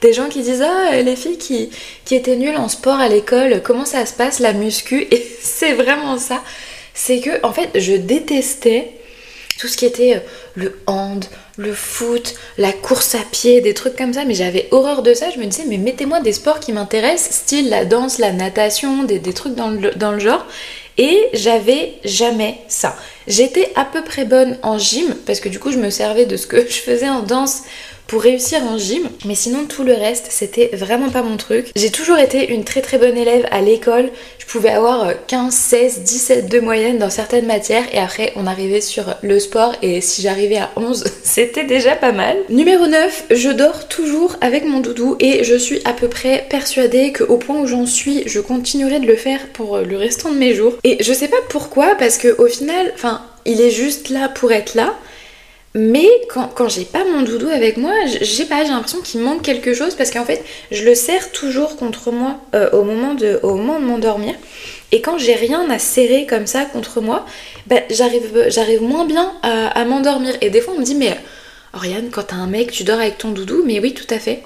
Des 0.00 0.12
gens 0.12 0.28
qui 0.28 0.42
disent 0.42 0.62
Ah, 0.62 1.02
les 1.02 1.16
filles 1.16 1.38
qui, 1.38 1.70
étaient 2.10 2.36
nulles 2.36 2.56
en 2.56 2.68
sport 2.68 2.98
à 2.98 3.08
l'école, 3.08 3.62
comment 3.62 3.84
ça 3.84 4.06
se 4.06 4.14
passe 4.14 4.38
la 4.38 4.52
muscu? 4.52 5.06
Et 5.10 5.26
c'est 5.40 5.74
vraiment 5.74 6.18
ça. 6.18 6.42
C'est 6.94 7.20
que, 7.20 7.44
en 7.44 7.52
fait, 7.52 7.68
je 7.74 7.92
détestais 7.92 8.90
tout 9.58 9.68
ce 9.68 9.76
qui 9.76 9.86
était 9.86 10.16
euh, 10.16 10.20
le 10.54 10.78
hand, 10.86 11.24
le 11.58 11.72
foot, 11.72 12.34
la 12.58 12.72
course 12.72 13.14
à 13.14 13.24
pied, 13.30 13.62
des 13.62 13.72
trucs 13.74 13.96
comme 13.96 14.12
ça, 14.14 14.24
mais 14.24 14.34
j'avais 14.34 14.68
horreur 14.70 15.02
de 15.02 15.12
ça. 15.12 15.30
Je 15.30 15.38
me 15.38 15.44
disais, 15.44 15.64
mais 15.66 15.76
mettez-moi 15.76 16.20
des 16.20 16.32
sports 16.32 16.60
qui 16.60 16.72
m'intéressent, 16.72 17.36
style 17.36 17.68
la 17.68 17.84
danse, 17.84 18.18
la 18.18 18.32
natation, 18.32 19.04
des, 19.04 19.18
des 19.18 19.34
trucs 19.34 19.54
dans 19.54 19.68
le 20.12 20.18
genre. 20.18 20.46
Et 20.98 21.28
j'avais 21.34 21.94
jamais 22.04 22.58
ça. 22.68 22.96
J'étais 23.26 23.70
à 23.74 23.84
peu 23.84 24.02
près 24.02 24.24
bonne 24.24 24.58
en 24.62 24.78
gym, 24.78 25.14
parce 25.26 25.40
que 25.40 25.48
du 25.48 25.58
coup 25.58 25.70
je 25.70 25.78
me 25.78 25.90
servais 25.90 26.26
de 26.26 26.36
ce 26.36 26.46
que 26.46 26.60
je 26.68 26.78
faisais 26.78 27.08
en 27.08 27.22
danse 27.22 27.62
pour 28.06 28.22
réussir 28.22 28.62
en 28.62 28.78
gym, 28.78 29.08
mais 29.24 29.34
sinon 29.34 29.64
tout 29.64 29.82
le 29.82 29.94
reste 29.94 30.26
c'était 30.30 30.70
vraiment 30.72 31.10
pas 31.10 31.22
mon 31.22 31.36
truc. 31.36 31.70
J'ai 31.76 31.90
toujours 31.90 32.18
été 32.18 32.52
une 32.52 32.64
très 32.64 32.80
très 32.80 32.98
bonne 32.98 33.16
élève 33.16 33.46
à 33.50 33.60
l'école, 33.60 34.10
je 34.38 34.46
pouvais 34.46 34.70
avoir 34.70 35.12
15, 35.26 35.52
16, 35.52 36.00
17 36.02 36.48
de 36.48 36.60
moyenne 36.60 36.98
dans 36.98 37.10
certaines 37.10 37.46
matières 37.46 37.84
et 37.92 37.98
après 37.98 38.32
on 38.36 38.46
arrivait 38.46 38.80
sur 38.80 39.04
le 39.22 39.40
sport 39.40 39.74
et 39.82 40.00
si 40.00 40.22
j'arrivais 40.22 40.58
à 40.58 40.70
11 40.76 41.04
c'était 41.22 41.64
déjà 41.64 41.96
pas 41.96 42.12
mal. 42.12 42.36
Numéro 42.48 42.86
9, 42.86 43.24
je 43.30 43.50
dors 43.50 43.88
toujours 43.88 44.36
avec 44.40 44.64
mon 44.64 44.80
doudou 44.80 45.16
et 45.20 45.42
je 45.42 45.56
suis 45.56 45.80
à 45.84 45.92
peu 45.92 46.08
près 46.08 46.46
persuadée 46.48 47.12
qu'au 47.12 47.38
point 47.38 47.60
où 47.60 47.66
j'en 47.66 47.86
suis 47.86 48.22
je 48.26 48.40
continuerai 48.40 49.00
de 49.00 49.06
le 49.06 49.16
faire 49.16 49.48
pour 49.52 49.78
le 49.78 49.96
restant 49.96 50.30
de 50.30 50.38
mes 50.38 50.54
jours. 50.54 50.74
Et 50.84 51.02
je 51.02 51.12
sais 51.12 51.28
pas 51.28 51.36
pourquoi 51.48 51.96
parce 51.96 52.18
que 52.18 52.40
au 52.40 52.46
final, 52.46 52.92
enfin 52.94 53.22
il 53.44 53.60
est 53.60 53.70
juste 53.70 54.10
là 54.10 54.28
pour 54.28 54.52
être 54.52 54.74
là. 54.74 54.94
Mais 55.78 56.08
quand, 56.30 56.68
j'ai 56.70 56.86
pas 56.86 57.04
mon 57.04 57.20
doudou 57.20 57.48
avec 57.48 57.76
moi, 57.76 57.92
j'ai 58.06 58.46
pas, 58.46 58.64
j'ai 58.64 58.70
l'impression 58.70 59.02
qu'il 59.02 59.20
manque 59.20 59.42
quelque 59.42 59.74
chose 59.74 59.94
parce 59.94 60.10
qu'en 60.10 60.24
fait, 60.24 60.42
je 60.70 60.84
le 60.84 60.94
serre 60.94 61.32
toujours 61.32 61.76
contre 61.76 62.12
moi 62.12 62.40
euh, 62.54 62.70
au, 62.70 62.82
moment 62.82 63.12
de, 63.12 63.38
m'endormir. 63.44 64.34
Et 64.90 65.02
quand 65.02 65.18
j'ai 65.18 65.34
rien 65.34 65.68
à 65.68 65.78
serrer 65.78 66.24
comme 66.24 66.46
ça 66.46 66.64
contre 66.64 67.02
moi, 67.02 67.26
bah, 67.66 67.80
j'arrive, 67.90 68.46
j'arrive 68.48 68.80
moins 68.80 69.04
bien 69.04 69.34
à, 69.42 69.84
m'endormir. 69.84 70.34
Et 70.40 70.48
des 70.48 70.62
fois, 70.62 70.72
on 70.74 70.80
me 70.80 70.84
dit, 70.84 70.94
mais 70.94 71.14
Oriane, 71.74 72.08
quand 72.10 72.22
t'as 72.28 72.36
un 72.36 72.46
mec, 72.46 72.70
tu 72.72 72.82
dors 72.82 72.98
avec 72.98 73.18
ton 73.18 73.32
doudou 73.32 73.62
Mais 73.66 73.78
oui, 73.78 73.92
tout 73.92 74.14
à 74.14 74.18
fait. 74.18 74.44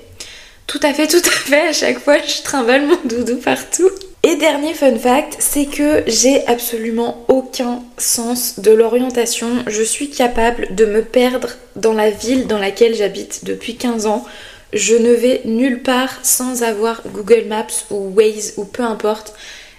Tout 0.67 0.81
à 0.83 0.93
fait, 0.93 1.07
tout 1.07 1.23
à 1.25 1.31
fait. 1.31 1.69
À 1.69 1.73
chaque 1.73 2.01
fois, 2.01 2.17
je 2.27 2.43
trimballe 2.43 2.87
mon 2.87 2.99
doudou 3.05 3.37
partout. 3.37 3.91
Et 4.23 4.37
dernier 4.37 4.75
fun 4.75 4.99
fact, 4.99 5.37
c'est 5.39 5.65
que 5.65 6.03
j'ai 6.07 6.47
absolument 6.47 7.25
aucun 7.29 7.83
sens 7.97 8.61
de 8.61 8.71
l'orientation. 8.71 9.49
Je 9.67 9.83
suis 9.83 10.11
capable 10.11 10.75
de 10.75 10.85
me 10.85 11.03
perdre 11.03 11.49
dans 11.75 11.95
la 11.95 12.11
ville 12.11 12.47
dans 12.47 12.59
laquelle 12.59 12.95
j'habite 12.95 13.47
depuis 13.47 13.77
15 13.77 14.05
ans. 14.05 14.27
Je 14.75 14.95
ne 14.95 15.11
vais 15.11 15.41
nulle 15.47 15.83
part 15.83 16.19
sans 16.23 16.63
avoir 16.63 17.03
Google 17.15 17.47
Maps 17.49 17.87
ou 17.91 18.13
Waze 18.15 18.55
ou 18.59 18.67
peu 18.67 18.83
importe. 18.83 19.33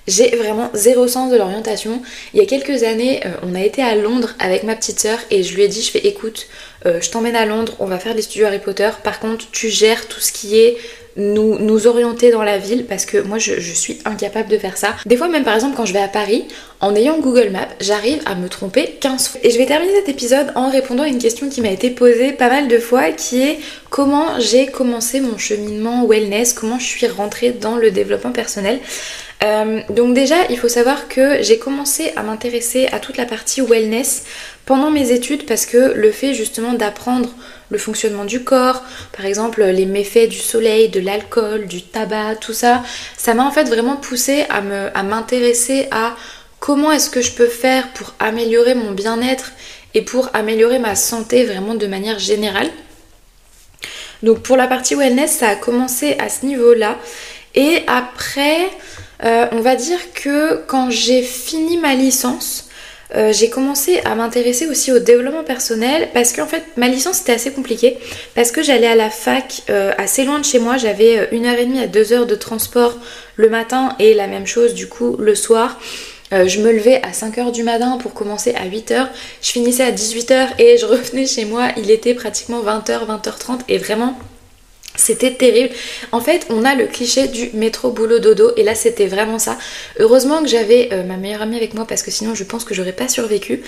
J'ai 0.07 0.35
vraiment 0.35 0.71
zéro 0.73 1.07
sens 1.07 1.31
de 1.31 1.37
l'orientation. 1.37 2.01
Il 2.33 2.39
y 2.39 2.43
a 2.43 2.47
quelques 2.47 2.81
années, 2.81 3.21
euh, 3.25 3.29
on 3.43 3.53
a 3.53 3.61
été 3.61 3.83
à 3.83 3.93
Londres 3.93 4.33
avec 4.39 4.63
ma 4.63 4.75
petite 4.75 4.99
sœur 4.99 5.19
et 5.29 5.43
je 5.43 5.53
lui 5.53 5.61
ai 5.61 5.67
dit, 5.67 5.83
je 5.83 5.91
fais 5.91 6.07
écoute, 6.07 6.47
euh, 6.87 6.99
je 6.99 7.11
t'emmène 7.11 7.35
à 7.35 7.45
Londres, 7.45 7.75
on 7.79 7.85
va 7.85 7.99
faire 7.99 8.15
les 8.15 8.23
studios 8.23 8.47
Harry 8.47 8.57
Potter. 8.57 8.89
Par 9.03 9.19
contre, 9.19 9.51
tu 9.51 9.69
gères 9.69 10.07
tout 10.07 10.19
ce 10.19 10.31
qui 10.31 10.59
est 10.59 10.77
nous, 11.17 11.87
orienter 11.87 12.31
dans 12.31 12.43
la 12.43 12.57
ville 12.57 12.85
parce 12.85 13.05
que 13.05 13.17
moi 13.17 13.37
je, 13.37 13.59
suis 13.59 13.99
incapable 14.05 14.49
de 14.49 14.57
faire 14.57 14.77
ça. 14.77 14.95
Des 15.05 15.17
fois 15.17 15.27
même 15.27 15.43
par 15.43 15.55
exemple 15.55 15.75
quand 15.75 15.85
je 15.85 15.93
vais 15.93 16.01
à 16.01 16.07
Paris, 16.07 16.45
en 16.79 16.95
ayant 16.95 17.19
Google 17.19 17.49
Maps, 17.51 17.67
j'arrive 17.79 18.21
à 18.25 18.35
me 18.35 18.49
tromper 18.49 18.97
15 18.99 19.27
fois. 19.27 19.41
Et 19.43 19.51
je 19.51 19.57
vais 19.57 19.65
terminer 19.65 19.93
cet 19.95 20.09
épisode 20.09 20.51
en 20.55 20.69
répondant 20.69 21.03
à 21.03 21.07
une 21.07 21.19
question 21.19 21.49
qui 21.49 21.61
m'a 21.61 21.69
été 21.69 21.89
posée 21.89 22.31
pas 22.31 22.49
mal 22.49 22.67
de 22.67 22.79
fois 22.79 23.11
qui 23.11 23.41
est 23.41 23.59
comment 23.89 24.39
j'ai 24.39 24.67
commencé 24.67 25.19
mon 25.19 25.37
cheminement 25.37 26.05
wellness, 26.05 26.53
comment 26.53 26.79
je 26.79 26.85
suis 26.85 27.07
rentrée 27.07 27.51
dans 27.51 27.77
le 27.77 27.91
développement 27.91 28.31
personnel. 28.31 28.79
Euh, 29.43 29.81
donc 29.89 30.13
déjà, 30.13 30.35
il 30.49 30.57
faut 30.57 30.67
savoir 30.67 31.07
que 31.07 31.41
j'ai 31.41 31.57
commencé 31.57 32.11
à 32.15 32.23
m'intéresser 32.23 32.87
à 32.91 32.99
toute 32.99 33.17
la 33.17 33.25
partie 33.25 33.61
wellness 33.61 34.23
pendant 34.65 34.91
mes 34.91 35.11
études 35.11 35.45
parce 35.45 35.65
que 35.65 35.93
le 35.95 36.11
fait 36.11 36.33
justement 36.33 36.73
d'apprendre 36.73 37.29
le 37.71 37.77
fonctionnement 37.77 38.25
du 38.25 38.43
corps, 38.43 38.83
par 39.15 39.25
exemple 39.25 39.63
les 39.63 39.85
méfaits 39.85 40.29
du 40.29 40.37
soleil, 40.37 40.89
de 40.89 40.99
l'alcool, 40.99 41.65
du 41.65 41.81
tabac, 41.81 42.35
tout 42.35 42.53
ça, 42.53 42.83
ça 43.17 43.33
m'a 43.33 43.43
en 43.43 43.51
fait 43.51 43.63
vraiment 43.63 43.95
poussé 43.95 44.45
à 44.49 44.61
m'intéresser 45.01 45.87
à, 45.89 46.15
comment 46.59 46.91
est-ce 46.91 47.09
que 47.09 47.21
je 47.21 47.31
peux 47.31 47.47
faire 47.47 47.89
pour 47.93 48.13
améliorer 48.19 48.75
mon 48.75 48.91
bien-être 48.91 49.51
et 49.93 50.03
pour 50.03 50.29
améliorer 50.33 50.79
ma 50.79 50.95
santé 50.95 51.45
vraiment 51.45 51.75
de 51.75 51.87
manière 51.87 52.19
générale. 52.19 52.69
Donc 54.23 54.43
pour 54.43 54.55
la 54.57 54.67
partie 54.67 54.95
wellness, 54.95 55.31
ça 55.31 55.49
a 55.49 55.55
commencé 55.55 56.15
à 56.19 56.29
ce 56.29 56.45
niveau-là. 56.45 56.97
Et 57.55 57.83
après, 57.87 58.69
euh, 59.23 59.47
on 59.51 59.59
va 59.59 59.75
dire 59.75 59.99
que 60.13 60.61
quand 60.67 60.89
j'ai 60.89 61.23
fini 61.23 61.77
ma 61.77 61.95
licence, 61.95 62.69
euh, 63.15 63.33
j'ai 63.33 63.49
commencé 63.49 63.99
à 64.05 64.15
m'intéresser 64.15 64.67
aussi 64.67 64.91
au 64.91 64.99
développement 64.99 65.43
personnel 65.43 66.09
parce 66.13 66.33
qu'en 66.33 66.47
fait 66.47 66.63
ma 66.77 66.87
licence 66.87 67.17
c'était 67.17 67.33
assez 67.33 67.51
compliqué. 67.51 67.97
Parce 68.35 68.51
que 68.51 68.63
j'allais 68.63 68.87
à 68.87 68.95
la 68.95 69.09
fac 69.09 69.63
euh, 69.69 69.91
assez 69.97 70.23
loin 70.23 70.39
de 70.39 70.45
chez 70.45 70.59
moi, 70.59 70.77
j'avais 70.77 71.29
une 71.31 71.45
heure 71.45 71.57
et 71.57 71.65
demie 71.65 71.79
à 71.79 71.87
deux 71.87 72.13
heures 72.13 72.27
de 72.27 72.35
transport 72.35 72.97
le 73.35 73.49
matin 73.49 73.95
et 73.99 74.13
la 74.13 74.27
même 74.27 74.47
chose 74.47 74.73
du 74.73 74.87
coup 74.87 75.17
le 75.17 75.35
soir. 75.35 75.79
je 76.31 76.61
me 76.61 76.71
levais 76.71 77.01
à 77.03 77.11
5h 77.11 77.51
du 77.51 77.63
matin 77.63 77.97
pour 77.97 78.13
commencer 78.13 78.53
à 78.55 78.65
8h, 78.65 79.07
je 79.41 79.51
finissais 79.51 79.83
à 79.83 79.91
18h 79.91 80.59
et 80.59 80.77
je 80.77 80.85
revenais 80.93 81.25
chez 81.25 81.45
moi, 81.45 81.69
il 81.77 81.91
était 81.91 82.13
pratiquement 82.13 82.61
20h, 82.63 83.05
20h30 83.07 83.59
et 83.67 83.77
vraiment 83.77 84.17
c'était 84.95 85.31
terrible. 85.31 85.73
En 86.11 86.21
fait, 86.21 86.47
on 86.49 86.65
a 86.65 86.75
le 86.75 86.87
cliché 86.87 87.27
du 87.27 87.49
métro 87.53 87.91
boulot 87.91 88.19
dodo 88.19 88.51
et 88.57 88.63
là 88.63 88.75
c'était 88.75 89.07
vraiment 89.07 89.39
ça. 89.39 89.57
Heureusement 89.99 90.41
que 90.41 90.49
j'avais 90.49 90.89
euh, 90.91 91.03
ma 91.03 91.17
meilleure 91.17 91.41
amie 91.41 91.55
avec 91.55 91.73
moi 91.73 91.85
parce 91.87 92.03
que 92.03 92.11
sinon 92.11 92.35
je 92.35 92.43
pense 92.43 92.65
que 92.65 92.73
j'aurais 92.73 92.91
pas 92.93 93.07
survécu. 93.07 93.61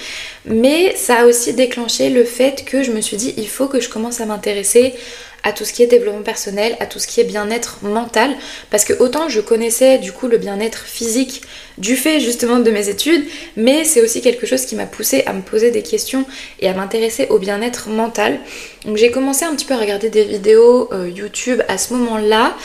Mais 0.46 0.96
ça 0.96 1.22
a 1.22 1.26
aussi 1.26 1.54
déclenché 1.54 2.10
le 2.10 2.24
fait 2.24 2.66
que 2.66 2.84
je 2.84 2.92
me 2.92 3.02
suis 3.02 3.18
dit 3.18 3.34
il 3.38 3.48
faut 3.48 3.68
que 3.68 3.80
je 3.80 3.90
commence 3.90 4.22
à 4.22 4.26
m'intéresser 4.26 4.94
à 5.43 5.51
tout 5.51 5.65
ce 5.65 5.73
qui 5.73 5.84
est 5.84 5.88
développement 5.88 6.23
personnel, 6.23 6.75
à 6.79 6.86
tout 6.86 6.99
ce 6.99 7.08
qui 7.08 7.19
est 7.19 7.25
bien-être 7.25 7.79
mental, 7.84 8.32
parce 8.69 8.86
que 8.86 8.93
autant 8.93 9.29
je 9.29 9.41
connaissais 9.41 9.97
du 9.97 10.12
coup 10.12 10.27
le 10.27 10.38
bien-être 10.38 10.86
physique 10.86 11.41
du 11.77 11.95
fait 11.95 12.19
justement 12.19 12.60
de 12.60 12.71
mes 12.71 12.89
études, 12.89 13.25
mais 13.58 13.84
c'est 13.84 14.01
aussi 14.01 14.21
quelque 14.21 14.45
chose 14.45 14.65
qui 14.65 14.75
m'a 14.75 14.86
poussé 14.86 15.23
à 15.25 15.34
me 15.34 15.41
poser 15.41 15.71
des 15.71 15.84
questions 15.84 16.25
et 16.60 16.69
à 16.69 16.73
m'intéresser 16.73 17.27
au 17.29 17.39
bien-être 17.39 17.89
mental. 17.89 18.39
Donc 18.86 18.97
j'ai 18.97 19.12
commencé 19.12 19.45
un 19.45 19.53
petit 19.56 19.65
peu 19.65 19.73
à 19.73 19.77
regarder 19.77 20.10
des 20.10 20.23
vidéos 20.23 20.89
euh, 20.93 21.10
YouTube 21.10 21.62
à 21.67 21.77
ce 21.77 21.93
moment-là. 21.93 22.56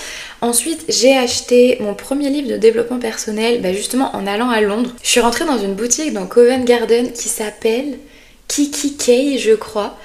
Ensuite, 0.41 0.85
j'ai 0.89 1.17
acheté 1.17 1.79
mon 1.81 1.95
premier 1.95 2.31
livre 2.31 2.49
de 2.49 2.57
développement 2.57 2.99
personnel 2.99 3.61
bah, 3.61 3.73
justement 3.73 4.15
en 4.15 4.27
allant 4.27 4.51
à 4.51 4.61
Londres. 4.61 4.95
Je 5.03 5.09
suis 5.09 5.21
rentrée 5.21 5.45
dans 5.45 5.59
une 5.59 5.75
boutique 5.75 6.13
dans 6.13 6.27
Covent 6.27 6.65
Garden 6.65 7.13
qui 7.13 7.29
s'appelle 7.29 7.99
Kiki 8.47 8.97
Kay, 8.97 9.39
je 9.39 9.53
crois. 9.53 9.97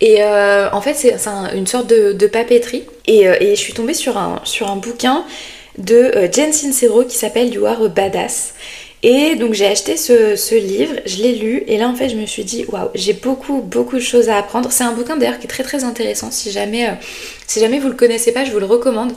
Et 0.00 0.22
euh, 0.22 0.70
en 0.70 0.80
fait, 0.80 0.94
c'est 0.94 1.14
une 1.54 1.66
sorte 1.66 1.86
de, 1.86 2.26
papeterie. 2.26 2.84
Euh, 3.08 3.36
et, 3.40 3.54
je 3.54 3.60
suis 3.60 3.74
tombée 3.74 3.94
sur 3.94 4.16
un, 4.16 4.40
sur 4.44 4.70
un 4.70 4.76
bouquin 4.76 5.24
de 5.78 5.94
euh, 5.94 6.28
Jen 6.32 6.50
qui 6.50 7.16
s'appelle 7.16 7.52
You 7.52 7.66
Are 7.66 7.88
Badass. 7.88 8.54
Et 9.02 9.34
donc 9.36 9.54
j'ai 9.54 9.66
acheté 9.66 9.96
ce, 9.96 10.54
livre, 10.54 10.92
je 11.06 11.22
l'ai 11.22 11.32
lu 11.32 11.64
et 11.66 11.78
là 11.78 11.88
en 11.88 11.94
fait 11.94 12.10
je 12.10 12.16
me 12.16 12.26
suis 12.26 12.44
dit 12.44 12.66
waouh 12.68 12.90
j'ai 12.94 13.14
beaucoup 13.14 13.62
beaucoup 13.62 13.96
de 13.96 14.02
choses 14.02 14.28
à 14.28 14.36
apprendre. 14.36 14.70
C'est 14.70 14.84
un 14.84 14.92
bouquin 14.92 15.16
d'ailleurs 15.16 15.38
qui 15.38 15.46
est 15.46 15.48
très 15.48 15.62
très 15.62 15.84
intéressant. 15.84 16.30
Si 16.30 16.50
jamais, 16.50 16.86
si 17.46 17.60
jamais 17.60 17.78
vous 17.78 17.88
le 17.88 17.94
connaissez 17.94 18.30
pas, 18.30 18.44
je 18.44 18.52
vous 18.52 18.58
le 18.58 18.66
recommande. 18.66 19.12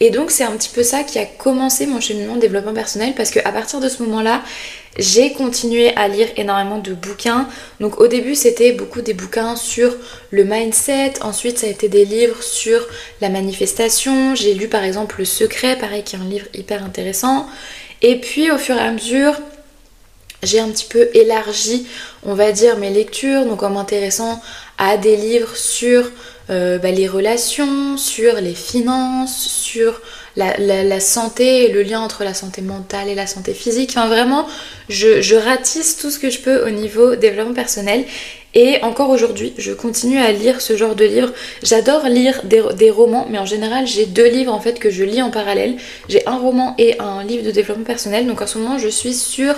Et 0.00 0.10
donc 0.10 0.30
c'est 0.30 0.44
un 0.44 0.52
petit 0.52 0.68
peu 0.68 0.82
ça 0.82 1.02
qui 1.02 1.18
a 1.18 1.24
commencé 1.24 1.86
mon 1.86 2.00
cheminement 2.00 2.34
de 2.34 2.40
développement 2.40 2.74
personnel 2.74 3.14
parce 3.16 3.30
qu'à 3.30 3.50
partir 3.50 3.80
de 3.80 3.88
ce 3.88 4.02
moment-là, 4.02 4.42
j'ai 4.98 5.32
continué 5.32 5.94
à 5.96 6.08
lire 6.08 6.28
énormément 6.36 6.78
de 6.78 6.92
bouquins. 6.92 7.48
Donc 7.80 8.00
au 8.00 8.06
début 8.06 8.34
c'était 8.34 8.72
beaucoup 8.72 9.00
des 9.00 9.14
bouquins 9.14 9.56
sur 9.56 9.94
le 10.30 10.44
mindset, 10.44 11.14
ensuite 11.22 11.58
ça 11.58 11.66
a 11.66 11.70
été 11.70 11.88
des 11.88 12.04
livres 12.04 12.42
sur 12.42 12.86
la 13.20 13.30
manifestation. 13.30 14.34
J'ai 14.34 14.54
lu 14.54 14.68
par 14.68 14.84
exemple 14.84 15.16
Le 15.18 15.24
Secret, 15.24 15.76
pareil 15.76 16.02
qui 16.02 16.16
est 16.16 16.18
un 16.18 16.28
livre 16.28 16.46
hyper 16.54 16.84
intéressant. 16.84 17.46
Et 18.02 18.20
puis 18.20 18.50
au 18.50 18.58
fur 18.58 18.76
et 18.76 18.80
à 18.80 18.90
mesure, 18.90 19.34
j'ai 20.42 20.60
un 20.60 20.68
petit 20.68 20.86
peu 20.86 21.08
élargi, 21.14 21.86
on 22.22 22.34
va 22.34 22.52
dire, 22.52 22.76
mes 22.76 22.90
lectures, 22.90 23.46
donc 23.46 23.62
en 23.62 23.70
m'intéressant 23.70 24.40
à 24.78 24.96
des 24.96 25.16
livres 25.16 25.56
sur 25.56 26.10
euh, 26.48 26.78
bah, 26.78 26.90
les 26.90 27.08
relations, 27.08 27.96
sur 27.96 28.40
les 28.40 28.54
finances, 28.54 29.36
sur 29.36 30.00
la, 30.36 31.00
santé 31.00 31.68
le 31.72 31.82
lien 31.82 32.00
entre 32.00 32.22
la 32.22 32.34
santé 32.34 32.62
mentale 32.62 33.08
et 33.08 33.14
la 33.14 33.26
santé 33.26 33.54
physique. 33.54 33.90
Enfin 33.96 34.06
vraiment, 34.06 34.46
je, 34.88 35.34
ratisse 35.34 35.96
tout 35.96 36.10
ce 36.10 36.18
que 36.18 36.30
je 36.30 36.40
peux 36.40 36.66
au 36.66 36.70
niveau 36.70 37.16
développement 37.16 37.54
personnel. 37.54 38.04
Et 38.54 38.82
encore 38.82 39.10
aujourd'hui, 39.10 39.52
je 39.58 39.72
continue 39.72 40.18
à 40.18 40.32
lire 40.32 40.62
ce 40.62 40.76
genre 40.76 40.94
de 40.94 41.04
livres. 41.04 41.32
J'adore 41.62 42.06
lire 42.08 42.40
des, 42.44 42.62
des, 42.74 42.90
romans, 42.90 43.26
mais 43.28 43.38
en 43.38 43.44
général, 43.44 43.86
j'ai 43.86 44.06
deux 44.06 44.28
livres 44.28 44.52
en 44.52 44.60
fait 44.60 44.78
que 44.78 44.88
je 44.88 45.04
lis 45.04 45.20
en 45.20 45.30
parallèle. 45.30 45.76
J'ai 46.08 46.26
un 46.26 46.38
roman 46.38 46.74
et 46.78 46.98
un 46.98 47.22
livre 47.22 47.44
de 47.44 47.50
développement 47.50 47.84
personnel. 47.84 48.26
Donc 48.26 48.40
en 48.40 48.46
ce 48.46 48.56
moment, 48.56 48.78
je 48.78 48.88
suis 48.88 49.12
sur 49.12 49.54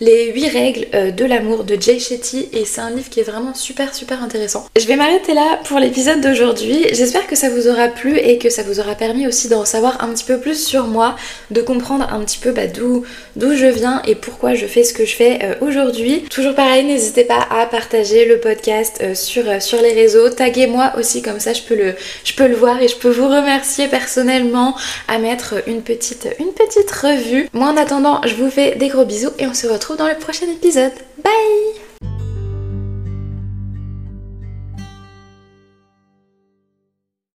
les 0.00 0.32
8 0.32 0.48
règles 0.48 0.86
euh, 0.94 1.10
de 1.10 1.24
l'amour 1.26 1.64
de 1.64 1.76
Jay 1.78 1.98
Shetty 1.98 2.48
et 2.54 2.64
c'est 2.64 2.80
un 2.80 2.90
livre 2.90 3.10
qui 3.10 3.20
est 3.20 3.24
vraiment 3.24 3.54
super 3.54 3.94
super 3.94 4.22
intéressant. 4.22 4.66
Je 4.78 4.86
vais 4.86 4.96
m'arrêter 4.96 5.34
là 5.34 5.60
pour 5.64 5.78
l'épisode 5.78 6.22
d'aujourd'hui. 6.22 6.86
J'espère 6.92 7.26
que 7.26 7.36
ça 7.36 7.50
vous 7.50 7.68
aura 7.68 7.88
plu 7.88 8.16
et 8.16 8.38
que 8.38 8.48
ça 8.48 8.62
vous 8.62 8.80
aura 8.80 8.94
permis 8.94 9.26
aussi 9.26 9.48
d'en 9.48 9.66
savoir 9.66 10.02
un 10.02 10.08
petit 10.08 10.24
peu 10.24 10.38
plus 10.38 10.64
sur 10.64 10.86
moi, 10.86 11.16
de 11.50 11.60
comprendre 11.60 12.08
un 12.10 12.20
petit 12.20 12.38
peu 12.38 12.52
bah, 12.52 12.66
d'où 12.66 13.04
je 13.36 13.66
viens 13.66 14.00
et 14.06 14.14
pourquoi 14.14 14.54
je 14.54 14.66
fais 14.66 14.84
ce 14.84 14.94
que 14.94 15.04
je 15.04 15.14
fais 15.14 15.38
euh, 15.42 15.54
aujourd'hui. 15.60 16.24
Toujours 16.30 16.54
pareil, 16.54 16.84
n'hésitez 16.84 17.24
pas 17.24 17.46
à 17.50 17.66
partager 17.66 18.24
le 18.24 18.40
podcast 18.40 19.00
euh, 19.02 19.14
sur, 19.14 19.44
sur 19.60 19.82
les 19.82 19.92
réseaux, 19.92 20.30
taguez-moi 20.30 20.94
aussi 20.98 21.20
comme 21.20 21.40
ça 21.40 21.52
je 21.52 21.62
peux, 21.62 21.74
le, 21.74 21.94
je 22.24 22.32
peux 22.32 22.46
le 22.46 22.56
voir 22.56 22.80
et 22.80 22.88
je 22.88 22.96
peux 22.96 23.10
vous 23.10 23.28
remercier 23.28 23.86
personnellement 23.88 24.74
à 25.08 25.18
mettre 25.18 25.56
une 25.66 25.82
petite, 25.82 26.26
une 26.38 26.52
petite 26.52 26.90
revue. 26.90 27.48
Moi 27.52 27.68
en 27.68 27.76
attendant, 27.76 28.22
je 28.24 28.34
vous 28.34 28.50
fais 28.50 28.76
des 28.76 28.88
gros 28.88 29.04
bisous 29.04 29.30
et 29.38 29.46
on 29.46 29.52
se 29.52 29.66
dans 29.96 30.08
le 30.08 30.16
prochain 30.16 30.46
épisode. 30.50 30.92
Bye 31.22 31.89